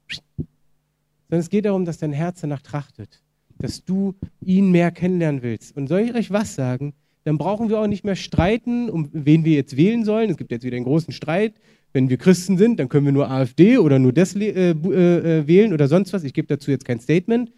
[1.30, 3.22] Sondern es geht darum, dass dein Herz danach trachtet.
[3.60, 5.78] Dass du ihn mehr kennenlernen willst.
[5.78, 6.94] Und soll ich euch was sagen?
[7.24, 10.30] Dann brauchen wir auch nicht mehr streiten, um wen wir jetzt wählen sollen.
[10.30, 11.54] Es gibt jetzt wieder einen großen Streit
[11.94, 15.48] wenn wir Christen sind, dann können wir nur AfD oder nur das äh, äh, äh,
[15.48, 16.24] wählen oder sonst was.
[16.24, 17.52] Ich gebe dazu jetzt kein Statement.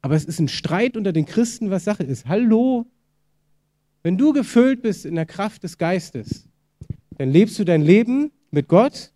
[0.00, 2.26] Aber es ist ein Streit unter den Christen, was Sache ist.
[2.26, 2.86] Hallo?
[4.02, 6.48] Wenn du gefüllt bist in der Kraft des Geistes,
[7.16, 9.12] dann lebst du dein Leben mit Gott,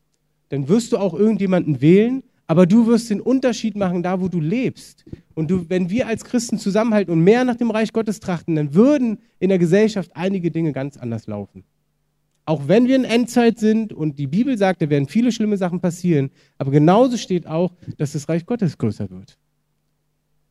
[0.48, 4.40] dann wirst du auch irgendjemanden wählen, aber du wirst den Unterschied machen, da wo du
[4.40, 5.04] lebst.
[5.34, 8.74] Und du, wenn wir als Christen zusammenhalten und mehr nach dem Reich Gottes trachten, dann
[8.74, 11.64] würden in der Gesellschaft einige Dinge ganz anders laufen.
[12.44, 15.80] Auch wenn wir in Endzeit sind und die Bibel sagt, da werden viele schlimme Sachen
[15.80, 19.38] passieren, aber genauso steht auch, dass das Reich Gottes größer wird.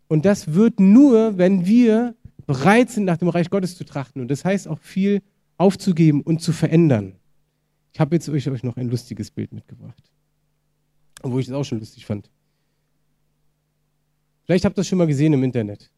[0.08, 4.22] Und das wird nur, wenn wir bereit sind, nach dem Reich Gottes zu trachten.
[4.22, 5.22] Und das heißt auch viel
[5.58, 7.16] aufzugeben und zu verändern.
[7.94, 10.11] Ich habe jetzt euch, euch noch ein lustiges Bild mitgebracht.
[11.22, 12.30] Obwohl ich das auch schon lustig fand.
[14.46, 15.90] Vielleicht habt ihr das schon mal gesehen im Internet.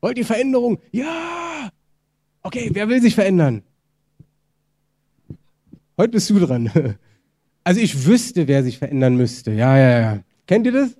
[0.00, 0.78] Wollt ihr Veränderung?
[0.92, 1.70] Ja!
[2.42, 3.62] Okay, wer will sich verändern?
[5.96, 6.70] Heute bist du dran.
[7.66, 9.50] Also ich wüsste, wer sich verändern müsste.
[9.50, 10.22] Ja, ja, ja.
[10.46, 10.98] Kennt ihr das?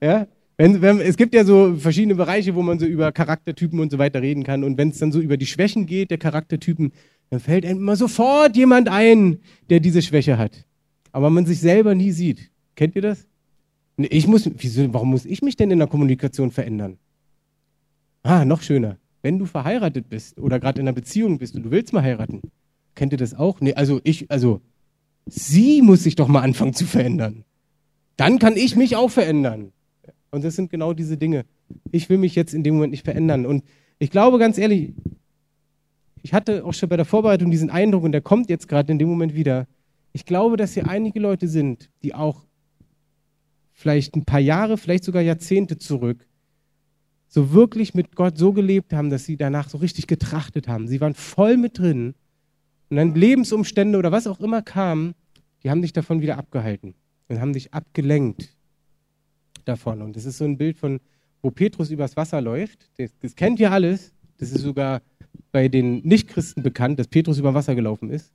[0.00, 0.26] Ja?
[0.56, 3.98] Wenn, wenn, es gibt ja so verschiedene Bereiche, wo man so über Charaktertypen und so
[3.98, 4.64] weiter reden kann.
[4.64, 6.92] Und wenn es dann so über die Schwächen geht der Charaktertypen,
[7.30, 10.64] dann fällt immer sofort jemand ein, der diese Schwäche hat.
[11.12, 12.50] Aber man sich selber nie sieht.
[12.74, 13.26] Kennt ihr das?
[13.96, 16.98] Ich muss, wieso, warum muss ich mich denn in der Kommunikation verändern?
[18.22, 21.72] Ah, noch schöner wenn du verheiratet bist oder gerade in einer Beziehung bist und du
[21.72, 22.42] willst mal heiraten,
[22.94, 23.60] kennt ihr das auch?
[23.60, 24.60] Nee, also ich, also
[25.26, 27.42] sie muss sich doch mal anfangen zu verändern.
[28.16, 29.72] Dann kann ich mich auch verändern.
[30.30, 31.44] Und das sind genau diese Dinge.
[31.90, 33.46] Ich will mich jetzt in dem Moment nicht verändern.
[33.46, 33.64] Und
[33.98, 34.92] ich glaube ganz ehrlich,
[36.26, 38.98] ich hatte auch schon bei der Vorbereitung diesen Eindruck und der kommt jetzt gerade in
[38.98, 39.68] dem Moment wieder.
[40.12, 42.42] Ich glaube, dass hier einige Leute sind, die auch
[43.72, 46.26] vielleicht ein paar Jahre, vielleicht sogar Jahrzehnte zurück
[47.28, 50.88] so wirklich mit Gott so gelebt haben, dass sie danach so richtig getrachtet haben.
[50.88, 52.14] Sie waren voll mit drin.
[52.90, 55.14] Und dann Lebensumstände oder was auch immer kamen,
[55.62, 56.94] die haben dich davon wieder abgehalten
[57.28, 58.56] und haben dich abgelenkt
[59.64, 60.02] davon.
[60.02, 60.98] Und das ist so ein Bild von,
[61.40, 62.90] wo Petrus übers Wasser läuft.
[62.98, 64.12] Das, das kennt ihr alles.
[64.38, 65.02] Das ist sogar
[65.56, 68.30] bei den Nichtchristen bekannt, dass Petrus über Wasser gelaufen ist.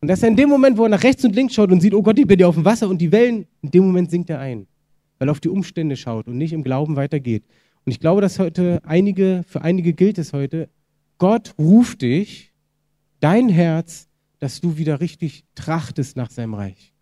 [0.00, 1.94] Und dass er in dem Moment, wo er nach rechts und links schaut und sieht,
[1.94, 4.28] oh Gott, ich bin ja auf dem Wasser und die Wellen, in dem Moment sinkt
[4.28, 4.66] er ein,
[5.20, 7.44] weil er auf die Umstände schaut und nicht im Glauben weitergeht.
[7.84, 10.68] Und ich glaube, dass heute einige, für einige gilt es heute,
[11.18, 12.52] Gott ruft dich,
[13.20, 14.08] dein Herz,
[14.40, 16.92] dass du wieder richtig trachtest nach seinem Reich.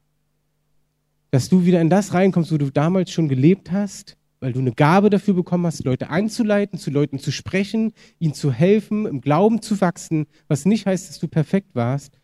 [1.31, 4.73] Dass du wieder in das reinkommst, wo du damals schon gelebt hast, weil du eine
[4.73, 9.63] Gabe dafür bekommen hast, Leute anzuleiten, zu Leuten zu sprechen, ihnen zu helfen, im Glauben
[9.63, 12.19] zu wachsen, was nicht heißt, dass du perfekt warst,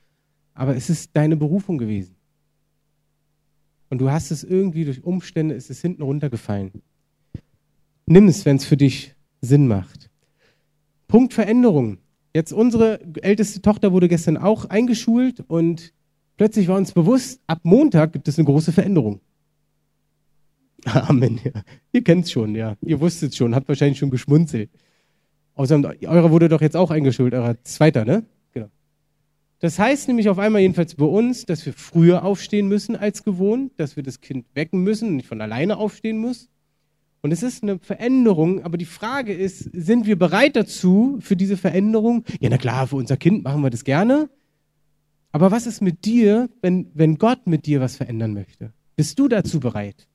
[0.54, 2.16] aber es ist deine Berufung gewesen.
[3.88, 6.72] Und du hast es irgendwie durch Umstände, ist es hinten runtergefallen.
[8.06, 10.10] Nimm es, wenn es für dich Sinn macht.
[11.08, 11.98] Punkt Veränderung.
[12.34, 15.92] Jetzt unsere älteste Tochter wurde gestern auch eingeschult und
[16.38, 19.20] plötzlich war uns bewusst, ab Montag gibt es eine große Veränderung.
[21.08, 21.40] Amen.
[21.44, 21.52] Ja.
[21.92, 22.76] Ihr kennt es schon, ja.
[22.82, 24.70] Ihr wusstet schon, habt wahrscheinlich schon geschmunzelt.
[25.54, 28.24] Außerdem, eurer wurde doch jetzt auch eingeschult, eurer zweiter, ne?
[28.52, 28.68] Genau.
[29.60, 33.72] Das heißt nämlich auf einmal jedenfalls bei uns, dass wir früher aufstehen müssen als gewohnt,
[33.76, 36.48] dass wir das Kind wecken müssen und nicht von alleine aufstehen muss.
[37.20, 41.56] Und es ist eine Veränderung, aber die Frage ist, sind wir bereit dazu, für diese
[41.56, 42.24] Veränderung?
[42.40, 44.28] Ja, na klar, für unser Kind machen wir das gerne.
[45.30, 48.72] Aber was ist mit dir, wenn, wenn Gott mit dir was verändern möchte?
[48.96, 50.08] Bist du dazu bereit?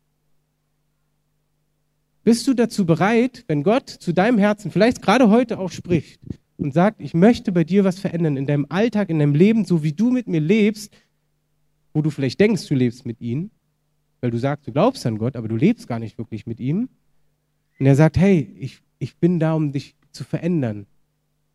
[2.28, 6.20] Bist du dazu bereit, wenn Gott zu deinem Herzen vielleicht gerade heute auch spricht
[6.58, 9.82] und sagt, ich möchte bei dir was verändern in deinem Alltag, in deinem Leben, so
[9.82, 10.94] wie du mit mir lebst,
[11.94, 13.50] wo du vielleicht denkst, du lebst mit ihm,
[14.20, 16.90] weil du sagst, du glaubst an Gott, aber du lebst gar nicht wirklich mit ihm.
[17.80, 20.86] Und er sagt, hey, ich, ich bin da, um dich zu verändern.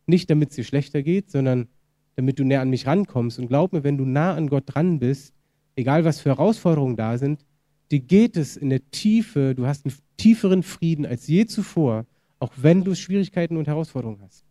[0.06, 1.68] Nicht damit es dir schlechter geht, sondern
[2.16, 3.38] damit du näher an mich rankommst.
[3.38, 5.34] Und glaub mir, wenn du nah an Gott dran bist,
[5.76, 7.44] egal was für Herausforderungen da sind,
[7.92, 12.06] dir geht es in der Tiefe, du hast einen tieferen Frieden als je zuvor,
[12.38, 14.44] auch wenn du Schwierigkeiten und Herausforderungen hast.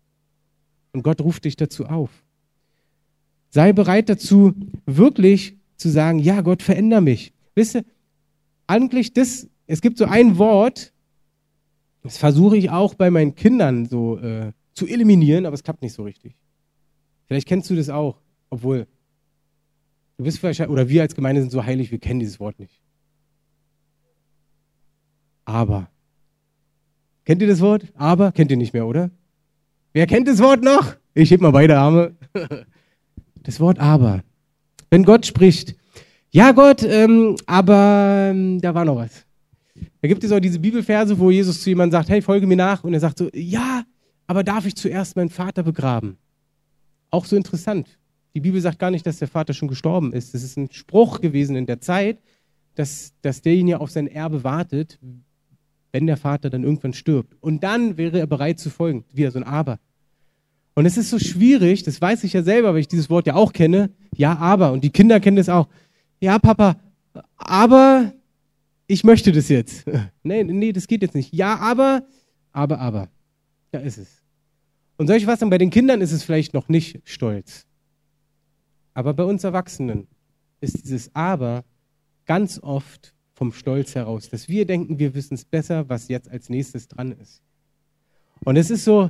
[0.93, 2.10] Und Gott ruft dich dazu auf.
[3.49, 4.54] Sei bereit dazu,
[4.86, 7.34] wirklich zu sagen, ja, Gott, veränder mich.
[7.56, 7.86] Wisst ihr,
[8.67, 10.93] eigentlich das, es gibt so ein Wort,
[12.04, 15.93] das versuche ich auch bei meinen Kindern so äh, zu eliminieren, aber es klappt nicht
[15.93, 16.36] so richtig.
[17.27, 18.88] Vielleicht kennst du das auch, obwohl
[20.17, 22.81] du bist vielleicht, oder wir als Gemeinde sind so heilig, wir kennen dieses Wort nicht.
[25.52, 25.90] Aber.
[27.26, 27.84] Kennt ihr das Wort?
[27.96, 28.32] Aber?
[28.32, 29.12] Kennt ihr nicht mehr, oder?
[29.94, 30.96] Wer kennt das Wort noch?
[31.14, 32.16] Ich heb mal beide Arme.
[33.44, 34.22] Das Wort aber.
[34.92, 35.76] Wenn Gott spricht,
[36.30, 39.26] ja Gott, ähm, aber ähm, da war noch was.
[40.00, 42.84] Da gibt es auch diese Bibelverse, wo Jesus zu jemandem sagt, hey, folge mir nach.
[42.84, 43.84] Und er sagt so, ja,
[44.28, 46.18] aber darf ich zuerst meinen Vater begraben?
[47.10, 47.98] Auch so interessant.
[48.36, 50.36] Die Bibel sagt gar nicht, dass der Vater schon gestorben ist.
[50.36, 52.20] Es ist ein Spruch gewesen in der Zeit,
[52.76, 55.00] dass, dass derjenige auf sein Erbe wartet,
[55.91, 57.36] wenn der Vater dann irgendwann stirbt.
[57.41, 59.06] Und dann wäre er bereit zu folgen.
[59.13, 59.80] Wieder so ein Aber.
[60.73, 63.36] Und es ist so schwierig, das weiß ich ja selber, weil ich dieses Wort ja
[63.36, 63.91] auch kenne.
[64.15, 64.71] Ja, aber.
[64.71, 65.67] Und die Kinder kennen es auch.
[66.21, 66.80] Ja, Papa,
[67.36, 68.13] aber
[68.88, 69.86] ich möchte das jetzt.
[70.23, 71.34] nee, nee, das geht jetzt nicht.
[71.34, 72.06] Ja, aber,
[72.51, 73.10] aber, aber.
[73.71, 74.21] Da ist es.
[74.97, 75.49] Und soll ich was sagen?
[75.49, 77.65] Bei den Kindern ist es vielleicht noch nicht stolz.
[78.93, 80.08] Aber bei uns Erwachsenen
[80.60, 81.63] ist dieses Aber
[82.25, 86.47] ganz oft vom Stolz heraus, dass wir denken, wir wissen es besser, was jetzt als
[86.47, 87.41] nächstes dran ist.
[88.45, 89.10] Und es ist so,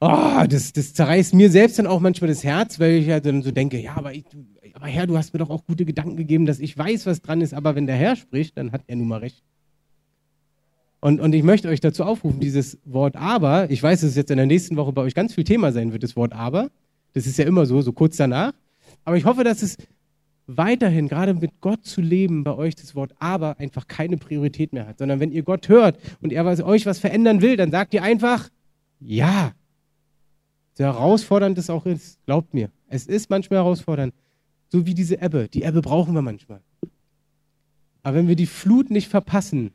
[0.00, 3.40] oh, das, das zerreißt mir selbst dann auch manchmal das Herz, weil ich ja dann
[3.40, 4.24] so denke, ja, aber, ich,
[4.72, 7.40] aber Herr, du hast mir doch auch gute Gedanken gegeben, dass ich weiß, was dran
[7.40, 9.44] ist, aber wenn der Herr spricht, dann hat er nun mal recht.
[10.98, 14.32] Und, und ich möchte euch dazu aufrufen, dieses Wort aber, ich weiß, dass es jetzt
[14.32, 16.68] in der nächsten Woche bei euch ganz viel Thema sein wird, das Wort aber.
[17.12, 18.54] Das ist ja immer so, so kurz danach.
[19.04, 19.76] Aber ich hoffe, dass es
[20.46, 24.86] weiterhin, gerade mit Gott zu leben, bei euch das Wort aber einfach keine Priorität mehr
[24.86, 28.02] hat, sondern wenn ihr Gott hört und er euch was verändern will, dann sagt ihr
[28.02, 28.48] einfach
[29.00, 29.52] ja.
[30.74, 34.14] So herausfordernd es auch ist, glaubt mir, es ist manchmal herausfordernd,
[34.68, 35.48] so wie diese Ebbe.
[35.48, 36.60] Die Ebbe brauchen wir manchmal.
[38.02, 39.72] Aber wenn wir die Flut nicht verpassen,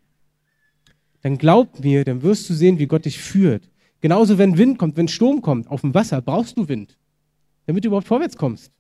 [1.21, 3.69] dann glaubt mir, dann wirst du sehen, wie Gott dich führt.
[4.01, 6.97] Genauso, wenn Wind kommt, wenn Sturm kommt, auf dem Wasser brauchst du Wind,
[7.65, 8.71] damit du überhaupt vorwärts kommst.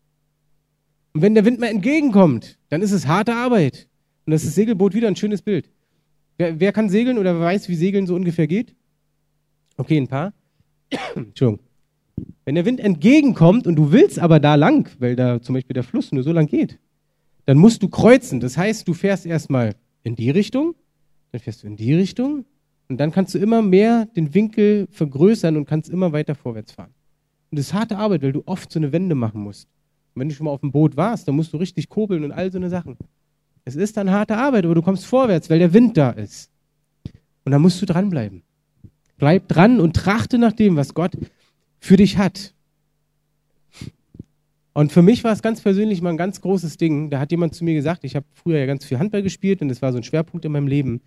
[1.17, 3.87] Und wenn der Wind mal entgegenkommt, dann ist es harte Arbeit.
[4.27, 5.67] Und das ist Segelboot wieder ein schönes Bild.
[6.37, 8.75] Wer, wer kann segeln oder weiß, wie Segeln so ungefähr geht?
[9.77, 10.31] Okay, ein paar.
[11.15, 11.65] Entschuldigung.
[12.45, 15.81] Wenn der Wind entgegenkommt und du willst aber da lang, weil da zum Beispiel der
[15.81, 16.77] Fluss nur so lang geht,
[17.45, 18.39] dann musst du kreuzen.
[18.39, 20.75] Das heißt, du fährst erstmal in die Richtung,
[21.31, 22.45] dann fährst du in die Richtung
[22.89, 26.93] und dann kannst du immer mehr den Winkel vergrößern und kannst immer weiter vorwärts fahren.
[27.49, 29.67] Und das ist harte Arbeit, weil du oft so eine Wende machen musst.
[30.17, 32.31] Und wenn du schon mal auf dem Boot warst, dann musst du richtig kurbeln und
[32.31, 32.97] all so eine Sachen.
[33.65, 36.49] Es ist dann harte Arbeit, aber du kommst vorwärts, weil der Wind da ist.
[37.45, 38.41] Und da musst du dranbleiben.
[39.17, 41.15] Bleib dran und trachte nach dem, was Gott
[41.79, 42.55] für dich hat.
[44.73, 47.11] Und für mich war es ganz persönlich mal ein ganz großes Ding.
[47.11, 49.69] Da hat jemand zu mir gesagt, ich habe früher ja ganz viel Handball gespielt und
[49.69, 51.01] das war so ein Schwerpunkt in meinem Leben.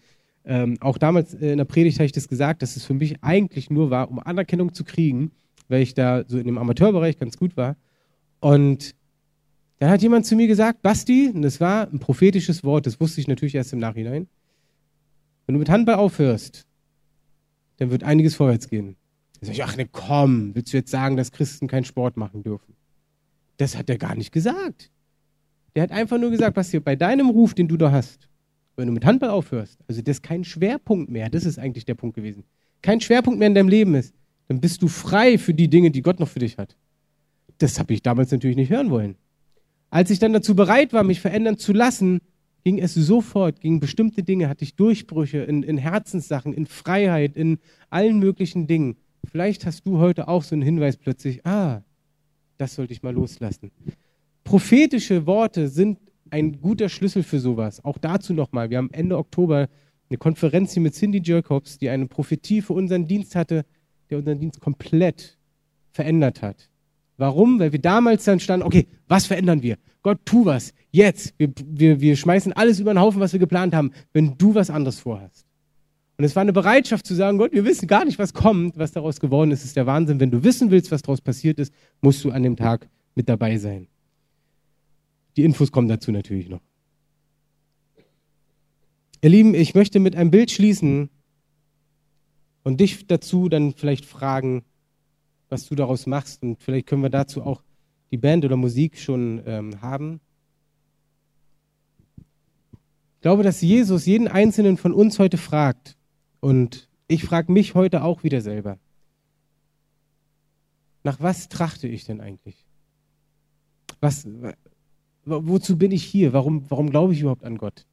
[0.44, 3.70] Ähm, auch damals in der Predigt habe ich das gesagt, dass es für mich eigentlich
[3.70, 5.33] nur war, um Anerkennung zu kriegen,
[5.66, 7.75] weil ich da so in dem Amateurbereich ganz gut war.
[8.38, 8.94] Und
[9.80, 13.20] dann hat jemand zu mir gesagt, Basti, und das war ein prophetisches Wort, das wusste
[13.22, 14.28] ich natürlich erst im Nachhinein,
[15.46, 16.66] wenn du mit Handball aufhörst,
[17.78, 18.96] dann wird einiges vorwärts gehen.
[19.40, 22.42] Dann sag ich, ach ne, komm, willst du jetzt sagen, dass Christen keinen Sport machen
[22.42, 22.74] dürfen?
[23.56, 24.90] Das hat er gar nicht gesagt.
[25.74, 28.28] Der hat einfach nur gesagt, Basti, bei deinem Ruf, den du da hast,
[28.76, 31.94] wenn du mit Handball aufhörst, also das ist kein Schwerpunkt mehr, das ist eigentlich der
[31.94, 32.44] Punkt gewesen,
[32.82, 34.14] kein Schwerpunkt mehr in deinem Leben ist,
[34.48, 36.76] dann bist du frei für die Dinge, die Gott noch für dich hat.
[37.56, 39.16] Das habe ich damals natürlich nicht hören wollen.
[39.90, 42.20] Als ich dann dazu bereit war, mich verändern zu lassen,
[42.64, 47.59] ging es sofort, gingen bestimmte Dinge, hatte ich Durchbrüche in, in Herzenssachen, in Freiheit, in
[47.88, 48.96] allen möglichen Dingen.
[49.24, 51.83] Vielleicht hast du heute auch so einen Hinweis plötzlich, ah,
[52.59, 53.70] das sollte ich mal loslassen.
[54.44, 55.98] Prophetische Worte sind
[56.31, 57.85] ein guter Schlüssel für sowas.
[57.85, 58.70] Auch dazu nochmal.
[58.70, 59.68] Wir haben Ende Oktober
[60.09, 63.64] eine Konferenz hier mit Cindy Jacobs, die eine Prophetie für unseren Dienst hatte,
[64.09, 65.38] der unseren Dienst komplett
[65.92, 66.68] verändert hat.
[67.20, 67.61] Warum?
[67.61, 69.76] Weil wir damals dann standen, okay, was verändern wir?
[70.02, 70.72] Gott, tu was.
[70.90, 71.35] Jetzt.
[71.37, 74.70] Wir, wir, wir schmeißen alles über den Haufen, was wir geplant haben, wenn du was
[74.70, 75.44] anderes vorhast.
[76.16, 78.92] Und es war eine Bereitschaft zu sagen, Gott, wir wissen gar nicht, was kommt, was
[78.92, 80.18] daraus geworden ist, ist der Wahnsinn.
[80.18, 83.59] Wenn du wissen willst, was daraus passiert ist, musst du an dem Tag mit dabei
[83.59, 83.87] sein.
[85.37, 86.62] Die Infos kommen dazu natürlich noch.
[89.20, 91.11] Ihr Lieben, ich möchte mit einem Bild schließen
[92.62, 94.62] und dich dazu dann vielleicht fragen,
[95.50, 96.42] was du daraus machst.
[96.42, 97.62] Und vielleicht können wir dazu auch
[98.10, 100.20] die Band oder Musik schon ähm, haben.
[103.16, 105.96] Ich glaube, dass Jesus jeden einzelnen von uns heute fragt.
[106.40, 108.78] Und ich frage mich heute auch wieder selber.
[111.02, 112.64] Nach was trachte ich denn eigentlich?
[114.00, 114.26] Was,
[115.24, 116.32] wozu bin ich hier?
[116.32, 117.86] Warum, warum glaube ich überhaupt an Gott?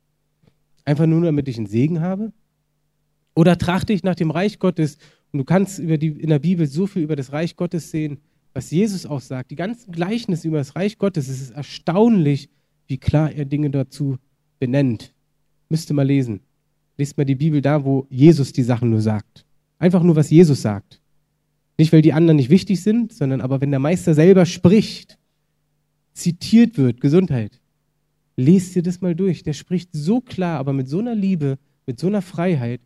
[0.85, 2.31] Einfach nur, damit ich einen Segen habe?
[3.35, 4.97] Oder trachte ich nach dem Reich Gottes
[5.31, 8.19] und du kannst über die, in der Bibel so viel über das Reich Gottes sehen,
[8.53, 9.51] was Jesus auch sagt.
[9.51, 12.49] Die ganzen Gleichnisse über das Reich Gottes, es ist erstaunlich,
[12.87, 14.17] wie klar er Dinge dazu
[14.59, 15.13] benennt.
[15.69, 16.39] Müsste mal lesen.
[16.97, 19.45] Lest mal die Bibel da, wo Jesus die Sachen nur sagt.
[19.77, 20.99] Einfach nur, was Jesus sagt.
[21.77, 25.19] Nicht, weil die anderen nicht wichtig sind, sondern aber wenn der Meister selber spricht,
[26.13, 27.59] zitiert wird, Gesundheit.
[28.35, 29.43] Lest dir das mal durch.
[29.43, 32.81] Der spricht so klar, aber mit so einer Liebe, mit so einer Freiheit,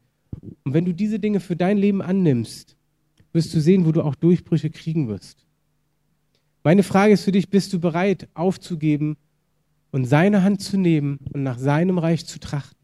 [0.64, 2.76] und wenn du diese Dinge für dein Leben annimmst,
[3.34, 5.46] wirst du sehen, wo du auch Durchbrüche kriegen wirst.
[6.64, 9.18] Meine Frage ist für dich, bist du bereit aufzugeben
[9.92, 12.78] und seine Hand zu nehmen und nach seinem Reich zu trachten?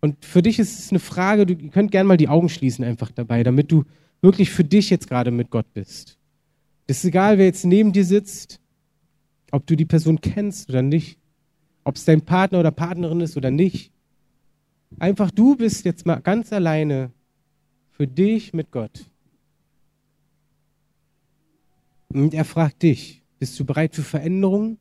[0.00, 3.12] Und für dich ist es eine Frage, du könnt gerne mal die Augen schließen einfach
[3.12, 3.84] dabei, damit du
[4.20, 6.18] wirklich für dich jetzt gerade mit Gott bist.
[6.88, 8.60] Es ist egal, wer jetzt neben dir sitzt,
[9.52, 11.18] ob du die Person kennst oder nicht,
[11.84, 13.92] ob es dein Partner oder Partnerin ist oder nicht.
[14.98, 17.12] Einfach du bist jetzt mal ganz alleine
[17.90, 19.10] für dich mit Gott.
[22.08, 24.78] Und er fragt dich, bist du bereit für Veränderungen?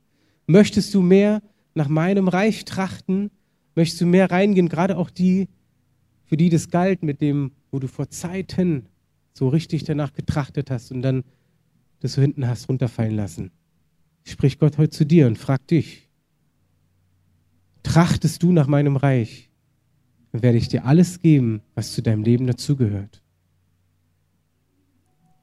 [0.48, 1.42] Möchtest du mehr
[1.74, 3.32] nach meinem Reich trachten?
[3.76, 5.48] Möchtest du mehr reingehen, gerade auch die,
[6.26, 8.88] für die das galt, mit dem, wo du vor Zeiten
[9.34, 11.24] so richtig danach getrachtet hast und dann
[12.02, 13.52] das so hinten hast runterfallen lassen?
[14.24, 16.10] Spricht Gott heute zu dir und fragt dich,
[17.84, 19.51] trachtest du nach meinem Reich,
[20.32, 23.22] dann werde ich dir alles geben, was zu deinem Leben dazugehört.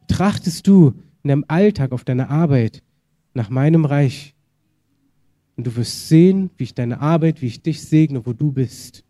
[0.08, 2.82] Trachtest du in deinem Alltag, auf deiner Arbeit
[3.34, 4.34] nach meinem Reich,
[5.58, 9.04] und du wirst sehen, wie ich deine Arbeit, wie ich dich segne, wo du bist.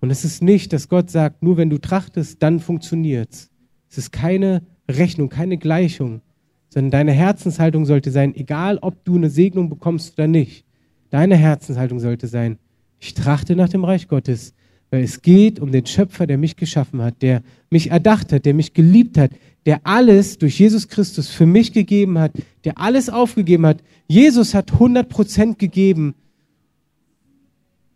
[0.00, 3.50] Und es ist nicht, dass Gott sagt, nur wenn du trachtest, dann funktioniert's.
[3.90, 6.22] Es ist keine Rechnung, keine Gleichung,
[6.70, 10.64] sondern deine Herzenshaltung sollte sein, egal ob du eine Segnung bekommst oder nicht.
[11.10, 12.58] Deine Herzenshaltung sollte sein,
[13.00, 14.54] ich trachte nach dem Reich Gottes,
[14.90, 18.54] weil es geht um den Schöpfer, der mich geschaffen hat, der mich erdacht hat, der
[18.54, 19.30] mich geliebt hat,
[19.66, 22.32] der alles durch Jesus Christus für mich gegeben hat,
[22.64, 23.82] der alles aufgegeben hat.
[24.06, 26.14] Jesus hat 100 Prozent gegeben.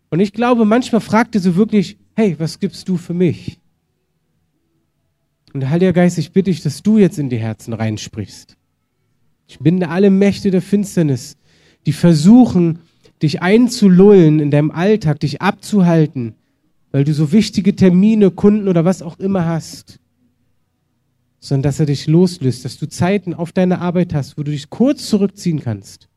[0.09, 3.59] Und ich glaube, manchmal fragt er so wirklich, hey, was gibst du für mich?
[5.53, 8.57] Und der Heilige Geist, ich bitte dich, dass du jetzt in die Herzen reinsprichst.
[9.47, 11.37] Ich binde alle Mächte der Finsternis,
[11.85, 12.79] die versuchen,
[13.21, 16.35] dich einzulullen in deinem Alltag, dich abzuhalten,
[16.91, 19.99] weil du so wichtige Termine, Kunden oder was auch immer hast,
[21.39, 24.69] sondern dass er dich loslöst, dass du Zeiten auf deine Arbeit hast, wo du dich
[24.69, 26.09] kurz zurückziehen kannst.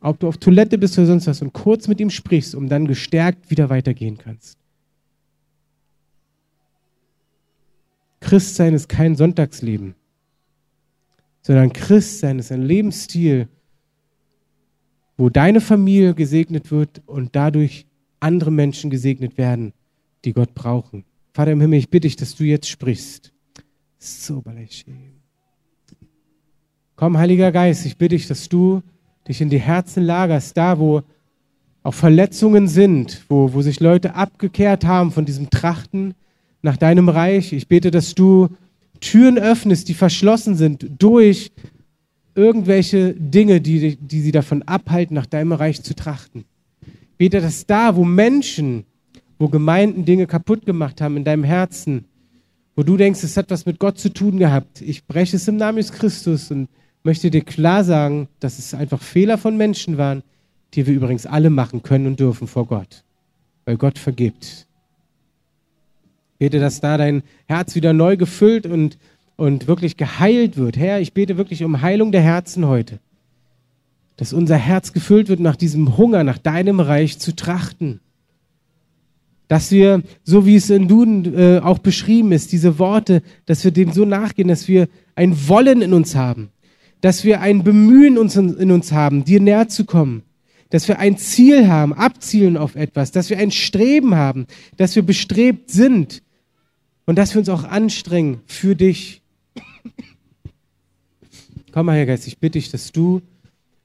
[0.00, 2.86] Ob du auf Toilette bist oder sonst was und kurz mit ihm sprichst, um dann
[2.86, 4.58] gestärkt wieder weitergehen kannst.
[8.20, 9.94] Christsein ist kein Sonntagsleben,
[11.42, 13.48] sondern Christsein ist ein Lebensstil,
[15.16, 17.86] wo deine Familie gesegnet wird und dadurch
[18.20, 19.72] andere Menschen gesegnet werden,
[20.24, 21.04] die Gott brauchen.
[21.32, 23.32] Vater im Himmel, ich bitte dich, dass du jetzt sprichst.
[26.96, 28.82] Komm, Heiliger Geist, ich bitte dich, dass du
[29.26, 31.02] dich in die Herzen lagerst, da wo
[31.82, 36.14] auch Verletzungen sind, wo, wo sich Leute abgekehrt haben von diesem Trachten
[36.62, 37.52] nach deinem Reich.
[37.52, 38.48] Ich bete, dass du
[39.00, 41.52] Türen öffnest, die verschlossen sind durch
[42.34, 46.44] irgendwelche Dinge, die, die sie davon abhalten, nach deinem Reich zu trachten.
[47.16, 48.84] Bete, dass da, wo Menschen,
[49.38, 52.06] wo Gemeinden Dinge kaputt gemacht haben in deinem Herzen,
[52.76, 55.56] wo du denkst, es hat was mit Gott zu tun gehabt, ich breche es im
[55.56, 56.68] Namen des Christus und
[57.04, 60.22] möchte dir klar sagen, dass es einfach Fehler von Menschen waren,
[60.72, 63.04] die wir übrigens alle machen können und dürfen vor Gott,
[63.64, 64.66] weil Gott vergibt.
[66.38, 68.98] Bete, dass da dein Herz wieder neu gefüllt und,
[69.36, 70.76] und wirklich geheilt wird.
[70.76, 73.00] Herr, ich bete wirklich um Heilung der Herzen heute
[74.16, 78.00] dass unser Herz gefüllt wird nach diesem Hunger, nach deinem Reich zu trachten.
[79.48, 83.72] Dass wir, so wie es in Duden äh, auch beschrieben ist, diese Worte, dass wir
[83.72, 86.50] dem so nachgehen, dass wir ein Wollen in uns haben,
[87.00, 90.22] dass wir ein Bemühen in uns haben, dir näher zu kommen,
[90.70, 95.02] dass wir ein Ziel haben, abzielen auf etwas, dass wir ein Streben haben, dass wir
[95.02, 96.22] bestrebt sind
[97.04, 99.20] und dass wir uns auch anstrengen für dich.
[101.74, 103.20] Komm, Herr Geist, ich bitte dich, dass du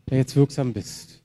[0.07, 1.23] der jetzt wirksam bist.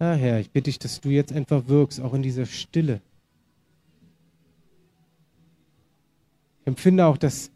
[0.00, 3.00] Ah, Herr, ich bitte dich, dass du jetzt einfach wirkst, auch in dieser Stille.
[6.62, 7.52] Ich empfinde auch, dass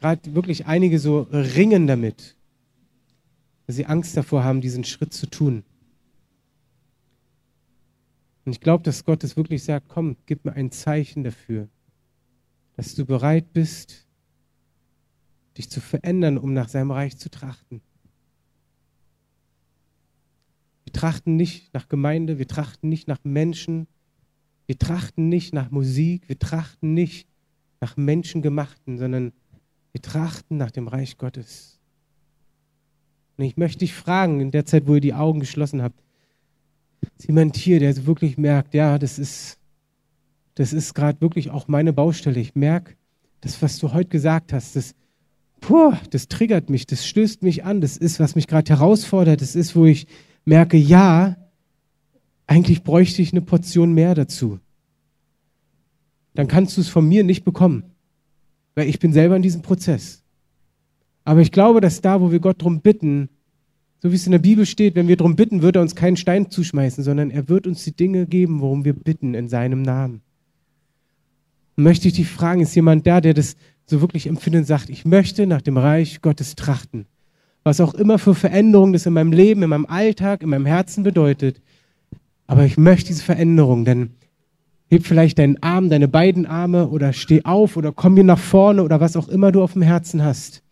[0.00, 2.34] gerade wirklich einige so ringen damit,
[3.70, 5.62] dass sie Angst davor haben, diesen Schritt zu tun.
[8.44, 11.68] Und ich glaube, dass Gott es wirklich sagt, komm, gib mir ein Zeichen dafür,
[12.74, 14.08] dass du bereit bist,
[15.56, 17.80] dich zu verändern, um nach seinem Reich zu trachten.
[20.82, 23.86] Wir trachten nicht nach Gemeinde, wir trachten nicht nach Menschen,
[24.66, 27.28] wir trachten nicht nach Musik, wir trachten nicht
[27.80, 29.32] nach Menschengemachten, sondern
[29.92, 31.79] wir trachten nach dem Reich Gottes.
[33.40, 35.98] Und ich möchte dich fragen, in der Zeit, wo ihr die Augen geschlossen habt,
[37.16, 39.56] ist jemand hier, der wirklich merkt, ja, das ist,
[40.56, 42.38] das ist gerade wirklich auch meine Baustelle.
[42.38, 42.96] Ich merke,
[43.40, 44.94] das, was du heute gesagt hast, das
[45.62, 49.56] puh, das triggert mich, das stößt mich an, das ist, was mich gerade herausfordert, das
[49.56, 50.06] ist, wo ich
[50.44, 51.38] merke, ja,
[52.46, 54.60] eigentlich bräuchte ich eine Portion mehr dazu.
[56.34, 57.84] Dann kannst du es von mir nicht bekommen,
[58.74, 60.24] weil ich bin selber in diesem Prozess.
[61.30, 63.28] Aber ich glaube, dass da, wo wir Gott darum bitten,
[64.00, 66.16] so wie es in der Bibel steht, wenn wir darum bitten, wird er uns keinen
[66.16, 70.22] Stein zuschmeißen, sondern er wird uns die Dinge geben, worum wir bitten in seinem Namen.
[71.76, 73.54] Und möchte ich dich fragen, ist jemand da, der das
[73.86, 77.06] so wirklich empfindet und sagt, ich möchte nach dem Reich Gottes trachten.
[77.62, 81.04] Was auch immer für Veränderung das in meinem Leben, in meinem Alltag, in meinem Herzen
[81.04, 81.62] bedeutet.
[82.48, 84.14] Aber ich möchte diese Veränderung, denn
[84.88, 88.82] heb vielleicht deinen Arm, deine beiden Arme oder steh auf oder komm hier nach vorne
[88.82, 90.64] oder was auch immer du auf dem Herzen hast.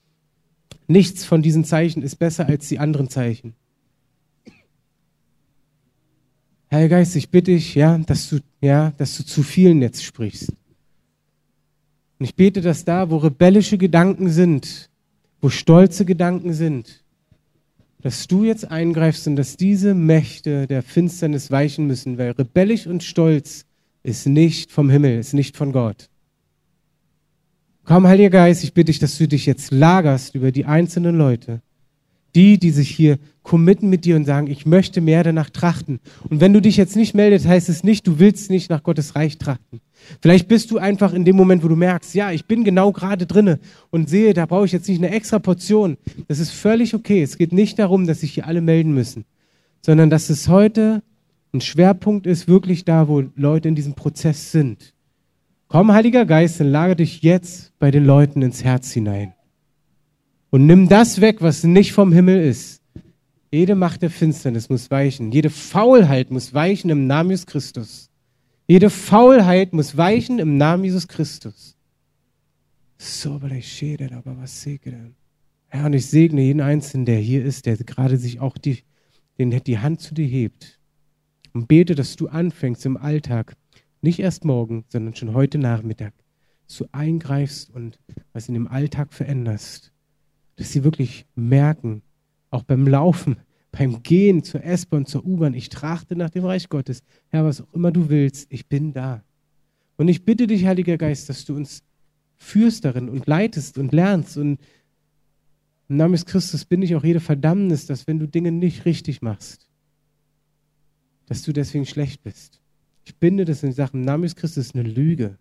[0.89, 3.55] Nichts von diesen Zeichen ist besser als die anderen Zeichen.
[6.69, 10.51] Herr Geist, ich bitte dich, ja, dass du, ja, dass du zu vielen jetzt sprichst.
[12.19, 14.91] Und ich bete, dass da, wo rebellische Gedanken sind,
[15.41, 17.05] wo stolze Gedanken sind,
[18.01, 23.03] dass du jetzt eingreifst und dass diese Mächte der Finsternis weichen müssen, weil rebellisch und
[23.03, 23.67] stolz
[24.03, 26.09] ist nicht vom Himmel, ist nicht von Gott.
[27.89, 31.63] Komm, Heiliger Geist, ich bitte dich, dass du dich jetzt lagerst über die einzelnen Leute,
[32.35, 35.99] die, die sich hier committen mit dir und sagen, ich möchte mehr danach trachten.
[36.29, 39.15] Und wenn du dich jetzt nicht meldest, heißt es nicht, du willst nicht nach Gottes
[39.15, 39.81] Reich trachten.
[40.21, 43.25] Vielleicht bist du einfach in dem Moment, wo du merkst, ja, ich bin genau gerade
[43.25, 43.59] drinne
[43.89, 45.97] und sehe, da brauche ich jetzt nicht eine extra Portion.
[46.27, 47.23] Das ist völlig okay.
[47.23, 49.25] Es geht nicht darum, dass sich hier alle melden müssen,
[49.81, 51.03] sondern dass es heute
[51.55, 54.93] ein Schwerpunkt ist, wirklich da, wo Leute in diesem Prozess sind.
[55.69, 59.35] Komm, Heiliger Geist, und lage dich jetzt bei den Leuten ins Herz hinein.
[60.49, 62.81] Und nimm das weg, was nicht vom Himmel ist.
[63.53, 65.31] Jede Macht der Finsternis muss weichen.
[65.31, 68.11] Jede Faulheit muss weichen im Namen Jesus Christus.
[68.67, 71.77] Jede Faulheit muss weichen im Namen Jesus Christus.
[72.97, 73.51] So, aber
[74.39, 75.13] was segne.
[75.67, 78.79] Herr, und ich segne jeden Einzelnen, der hier ist, der gerade sich auch die,
[79.39, 80.79] den, die Hand zu dir hebt.
[81.53, 83.55] Und bete, dass du anfängst im Alltag,
[84.01, 86.13] nicht erst morgen, sondern schon heute Nachmittag,
[86.67, 87.99] dass du eingreifst und
[88.33, 89.93] was in dem Alltag veränderst.
[90.57, 92.03] Dass sie wirklich merken,
[92.51, 93.37] auch beim Laufen,
[93.73, 97.03] beim Gehen zur S-Bahn, zur U-Bahn, ich trachte nach dem Reich Gottes.
[97.29, 99.23] Herr, was auch immer du willst, ich bin da.
[99.97, 101.83] Und ich bitte dich, Heiliger Geist, dass du uns
[102.37, 104.37] führst darin und leitest und lernst.
[104.37, 104.59] Und
[105.89, 109.23] im Namen des Christus bin ich auch jede Verdammnis, dass wenn du Dinge nicht richtig
[109.23, 109.69] machst,
[111.27, 112.61] dass du deswegen schlecht bist.
[113.09, 115.39] Ich binde das in Sachen, Namen des Christus eine Lüge.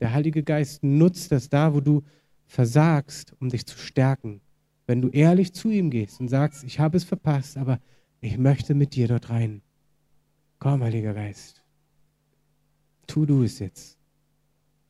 [0.00, 2.02] Der Heilige Geist nutzt das da, wo du
[2.46, 4.40] versagst, um dich zu stärken
[4.86, 7.80] wenn du ehrlich zu ihm gehst und sagst, ich habe es verpasst, aber
[8.20, 9.62] ich möchte mit dir dort rein.
[10.58, 11.62] Komm, Heiliger Geist.
[13.06, 13.98] Tu du es jetzt.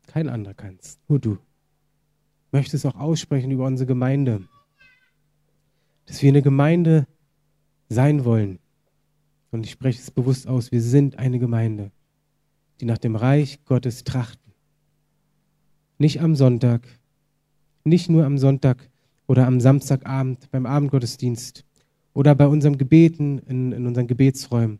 [0.06, 1.38] Kein anderer kannst, nur du.
[2.52, 4.46] Möchte es auch aussprechen über unsere Gemeinde,
[6.06, 7.06] dass wir eine Gemeinde
[7.88, 8.58] sein wollen.
[9.50, 11.90] Und ich spreche es bewusst aus, wir sind eine Gemeinde,
[12.80, 14.52] die nach dem Reich Gottes trachten.
[15.98, 16.86] Nicht am Sonntag,
[17.84, 18.90] nicht nur am Sonntag
[19.26, 21.64] oder am Samstagabend beim Abendgottesdienst
[22.12, 24.78] oder bei unseren Gebeten in, in unseren Gebetsräumen,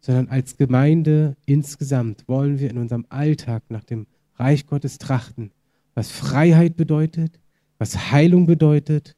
[0.00, 4.06] sondern als Gemeinde insgesamt wollen wir in unserem Alltag nach dem
[4.36, 5.50] Reich Gottes trachten,
[5.94, 7.40] was Freiheit bedeutet,
[7.78, 9.16] was Heilung bedeutet,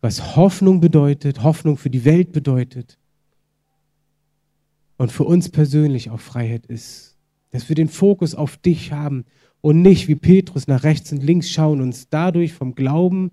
[0.00, 2.98] was Hoffnung bedeutet, Hoffnung für die Welt bedeutet
[4.96, 7.11] und für uns persönlich auch Freiheit ist.
[7.52, 9.24] Dass wir den Fokus auf dich haben
[9.60, 13.30] und nicht wie Petrus nach rechts und links schauen, uns dadurch vom Glauben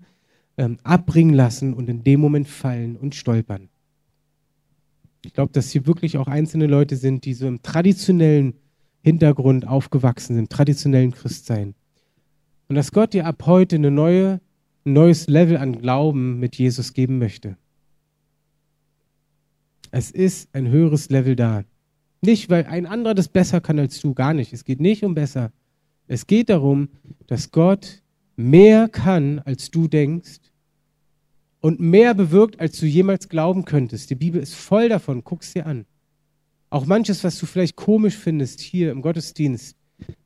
[0.56, 3.68] ähm, abbringen lassen und in dem Moment fallen und stolpern.
[5.24, 8.54] Ich glaube, dass hier wirklich auch einzelne Leute sind, die so im traditionellen
[9.02, 11.74] Hintergrund aufgewachsen sind, traditionellen Christsein.
[12.68, 14.40] Und dass Gott dir ab heute eine neue,
[14.84, 17.56] ein neues Level an Glauben mit Jesus geben möchte.
[19.90, 21.64] Es ist ein höheres Level da.
[22.22, 24.52] Nicht, weil ein anderer das besser kann als du, gar nicht.
[24.52, 25.52] Es geht nicht um besser.
[26.06, 26.88] Es geht darum,
[27.26, 28.02] dass Gott
[28.36, 30.40] mehr kann, als du denkst
[31.60, 34.10] und mehr bewirkt, als du jemals glauben könntest.
[34.10, 35.86] Die Bibel ist voll davon, guck's dir an.
[36.68, 39.76] Auch manches, was du vielleicht komisch findest hier im Gottesdienst,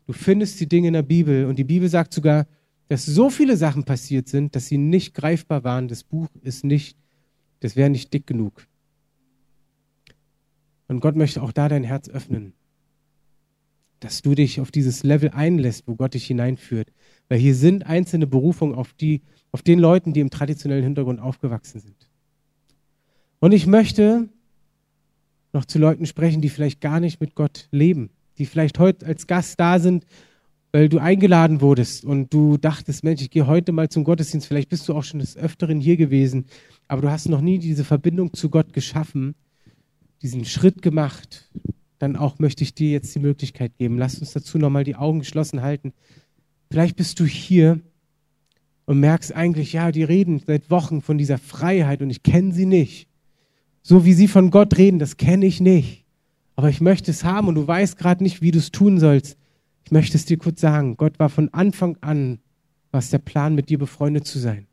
[0.07, 2.47] du findest die Dinge in der Bibel und die Bibel sagt sogar,
[2.89, 5.89] dass so viele Sachen passiert sind, dass sie nicht greifbar waren.
[5.89, 6.97] Das Buch ist nicht,
[7.61, 8.67] das wäre nicht dick genug.
[10.89, 12.53] Und Gott möchte auch da dein Herz öffnen,
[14.01, 16.93] dass du dich auf dieses Level einlässt, wo Gott dich hineinführt.
[17.29, 21.81] Weil hier sind einzelne Berufungen, auf die auf den Leuten, die im traditionellen Hintergrund aufgewachsen
[21.81, 22.09] sind.
[23.39, 24.29] Und ich möchte
[25.53, 29.27] noch zu Leuten sprechen, die vielleicht gar nicht mit Gott leben, die vielleicht heute als
[29.27, 30.07] Gast da sind
[30.75, 34.71] weil du eingeladen wurdest und du dachtest, Mensch, ich gehe heute mal zum Gottesdienst, vielleicht
[34.71, 36.47] bist du auch schon des Öfteren hier gewesen,
[36.89, 39.37] aber du hast noch nie diese Verbindung zu Gott geschaffen,
[40.25, 41.51] diesen Schritt gemacht,
[41.99, 43.99] dann auch möchte ich dir jetzt die Möglichkeit geben.
[43.99, 45.93] Lass uns dazu nochmal die Augen geschlossen halten.
[46.71, 47.79] Vielleicht bist du hier
[48.87, 52.67] und merkst eigentlich, ja, die reden seit Wochen von dieser Freiheit und ich kenne sie
[52.67, 53.07] nicht.
[53.83, 56.07] So wie sie von Gott reden, das kenne ich nicht.
[56.57, 59.37] Aber ich möchte es haben und du weißt gerade nicht, wie du es tun sollst.
[59.85, 62.39] Ich möchte es dir kurz sagen, Gott war von Anfang an,
[62.91, 64.67] was der Plan, mit dir befreundet zu sein.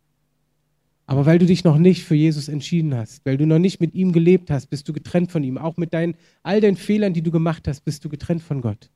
[1.12, 3.94] Aber weil du dich noch nicht für Jesus entschieden hast, weil du noch nicht mit
[3.96, 5.58] ihm gelebt hast, bist du getrennt von ihm.
[5.58, 8.90] Auch mit deinen, all deinen Fehlern, die du gemacht hast, bist du getrennt von Gott.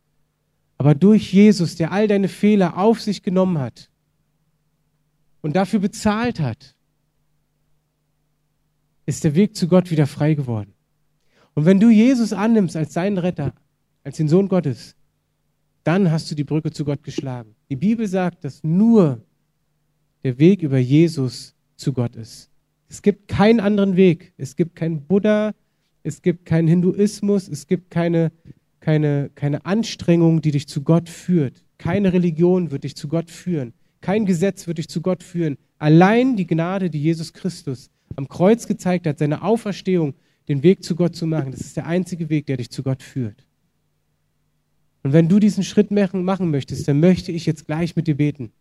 [0.77, 3.89] Aber durch Jesus, der all deine Fehler auf sich genommen hat
[5.41, 6.77] und dafür bezahlt hat,
[9.05, 10.73] ist der Weg zu Gott wieder frei geworden.
[11.53, 13.53] Und wenn du Jesus annimmst als deinen Retter,
[14.05, 14.95] als den Sohn Gottes,
[15.83, 17.57] dann hast du die Brücke zu Gott geschlagen.
[17.69, 19.21] Die Bibel sagt, dass nur
[20.23, 22.49] der Weg über Jesus zu Gott ist.
[22.87, 24.33] Es gibt keinen anderen Weg.
[24.37, 25.53] Es gibt keinen Buddha,
[26.03, 28.31] es gibt keinen Hinduismus, es gibt keine,
[28.79, 31.63] keine, keine Anstrengung, die dich zu Gott führt.
[31.77, 33.73] Keine Religion wird dich zu Gott führen.
[34.01, 35.57] Kein Gesetz wird dich zu Gott führen.
[35.79, 40.13] Allein die Gnade, die Jesus Christus am Kreuz gezeigt hat, seine Auferstehung,
[40.47, 43.01] den Weg zu Gott zu machen, das ist der einzige Weg, der dich zu Gott
[43.01, 43.45] führt.
[45.03, 48.51] Und wenn du diesen Schritt machen möchtest, dann möchte ich jetzt gleich mit dir beten.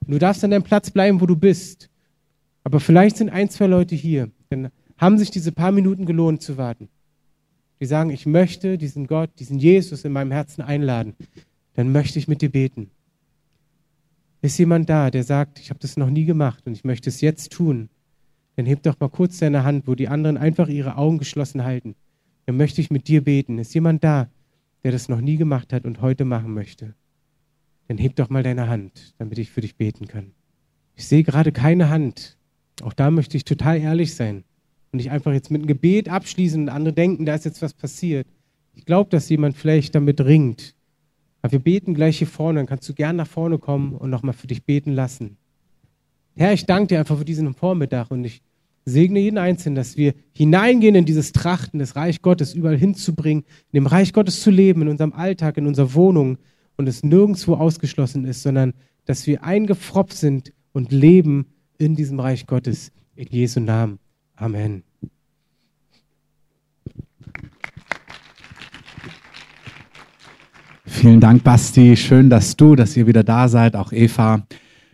[0.00, 1.90] Und du darfst an deinem Platz bleiben, wo du bist.
[2.64, 6.56] Aber vielleicht sind ein, zwei Leute hier, dann haben sich diese paar Minuten gelohnt zu
[6.56, 6.88] warten.
[7.80, 11.14] Die sagen, ich möchte diesen Gott, diesen Jesus in meinem Herzen einladen.
[11.74, 12.90] Dann möchte ich mit dir beten.
[14.40, 17.20] Ist jemand da, der sagt, ich habe das noch nie gemacht und ich möchte es
[17.20, 17.88] jetzt tun?
[18.56, 21.94] Dann heb doch mal kurz deine Hand, wo die anderen einfach ihre Augen geschlossen halten.
[22.46, 23.58] Dann möchte ich mit dir beten.
[23.58, 24.28] Ist jemand da,
[24.82, 26.94] der das noch nie gemacht hat und heute machen möchte,
[27.88, 30.32] dann heb doch mal deine Hand, damit ich für dich beten kann.
[30.94, 32.36] Ich sehe gerade keine Hand.
[32.80, 34.44] Auch da möchte ich total ehrlich sein
[34.92, 37.74] und nicht einfach jetzt mit einem Gebet abschließen und andere denken, da ist jetzt was
[37.74, 38.26] passiert.
[38.74, 40.74] Ich glaube, dass jemand vielleicht damit ringt.
[41.42, 44.32] Aber wir beten gleich hier vorne, dann kannst du gern nach vorne kommen und nochmal
[44.32, 45.36] für dich beten lassen.
[46.36, 48.42] Herr, ich danke dir einfach für diesen Vormittag und ich
[48.84, 53.76] segne jeden Einzelnen, dass wir hineingehen in dieses Trachten, das Reich Gottes überall hinzubringen, in
[53.76, 56.38] dem Reich Gottes zu leben, in unserem Alltag, in unserer Wohnung
[56.76, 61.46] und es nirgendwo ausgeschlossen ist, sondern dass wir eingefropft sind und leben
[61.82, 62.92] in diesem Reich Gottes.
[63.16, 63.98] In Jesu Namen.
[64.36, 64.84] Amen.
[70.86, 71.96] Vielen Dank, Basti.
[71.96, 74.46] Schön, dass du, dass ihr wieder da seid, auch Eva.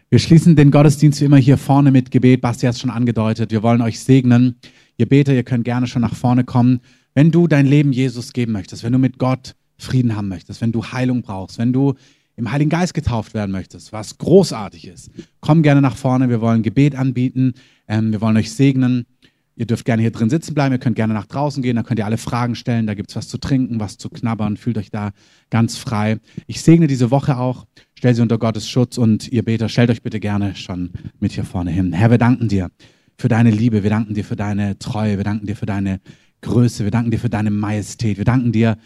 [0.09, 2.41] Wir schließen den Gottesdienst wie immer hier vorne mit Gebet.
[2.41, 3.51] Basti hat es schon angedeutet.
[3.51, 4.57] Wir wollen euch segnen.
[4.97, 6.81] Ihr Beter, ihr könnt gerne schon nach vorne kommen.
[7.15, 10.73] Wenn du dein Leben Jesus geben möchtest, wenn du mit Gott Frieden haben möchtest, wenn
[10.73, 11.95] du Heilung brauchst, wenn du
[12.39, 15.11] im Heiligen Geist getauft werden möchtest, was großartig ist,
[15.41, 16.29] komm gerne nach vorne.
[16.29, 17.55] Wir wollen Gebet anbieten.
[17.89, 19.07] Ähm, wir wollen euch segnen.
[19.57, 21.99] Ihr dürft gerne hier drin sitzen bleiben, ihr könnt gerne nach draußen gehen, da könnt
[21.99, 24.93] ihr alle Fragen stellen, da gibt es was zu trinken, was zu knabbern, fühlt euch
[24.93, 25.11] da
[25.51, 26.21] ganz frei.
[26.47, 30.03] Ich segne diese Woche auch, stell sie unter Gottes Schutz und ihr Beter, stellt euch
[30.03, 31.93] bitte gerne schon mit hier vorne hin.
[31.93, 32.71] Herr, wir danken dir
[33.19, 35.99] für deine Liebe, wir danken dir für deine Treue, wir danken dir für deine
[36.43, 38.79] Größe, wir danken dir für deine Majestät, wir danken dir,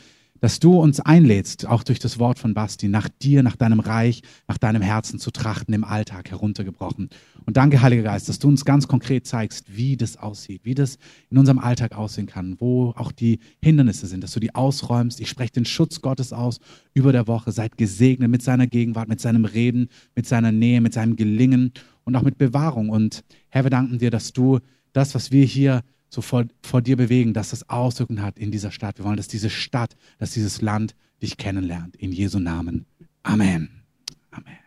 [0.43, 4.23] dass du uns einlädst, auch durch das Wort von Basti, nach dir, nach deinem Reich,
[4.49, 7.11] nach deinem Herzen zu trachten, im Alltag heruntergebrochen.
[7.47, 10.99] Und danke, Heiliger Geist, dass du uns ganz konkret zeigst, wie das aussieht, wie das
[11.31, 15.21] in unserem Alltag aussehen kann, wo auch die Hindernisse sind, dass du die ausräumst.
[15.21, 16.59] Ich spreche den Schutz Gottes aus
[16.93, 17.53] über der Woche.
[17.53, 21.73] Seid gesegnet mit seiner Gegenwart, mit seinem Reden, mit seiner Nähe, mit seinem Gelingen
[22.03, 22.89] und auch mit Bewahrung.
[22.89, 24.59] Und Herr, wir danken dir, dass du
[24.93, 25.83] das, was wir hier
[26.13, 28.99] so vor, vor dir bewegen, dass das Auswirkungen hat in dieser Stadt.
[28.99, 31.97] Wir wollen, dass diese Stadt, dass dieses Land dich kennenlernt.
[31.97, 32.85] In Jesu Namen.
[33.23, 33.83] Amen.
[34.31, 34.62] Amen.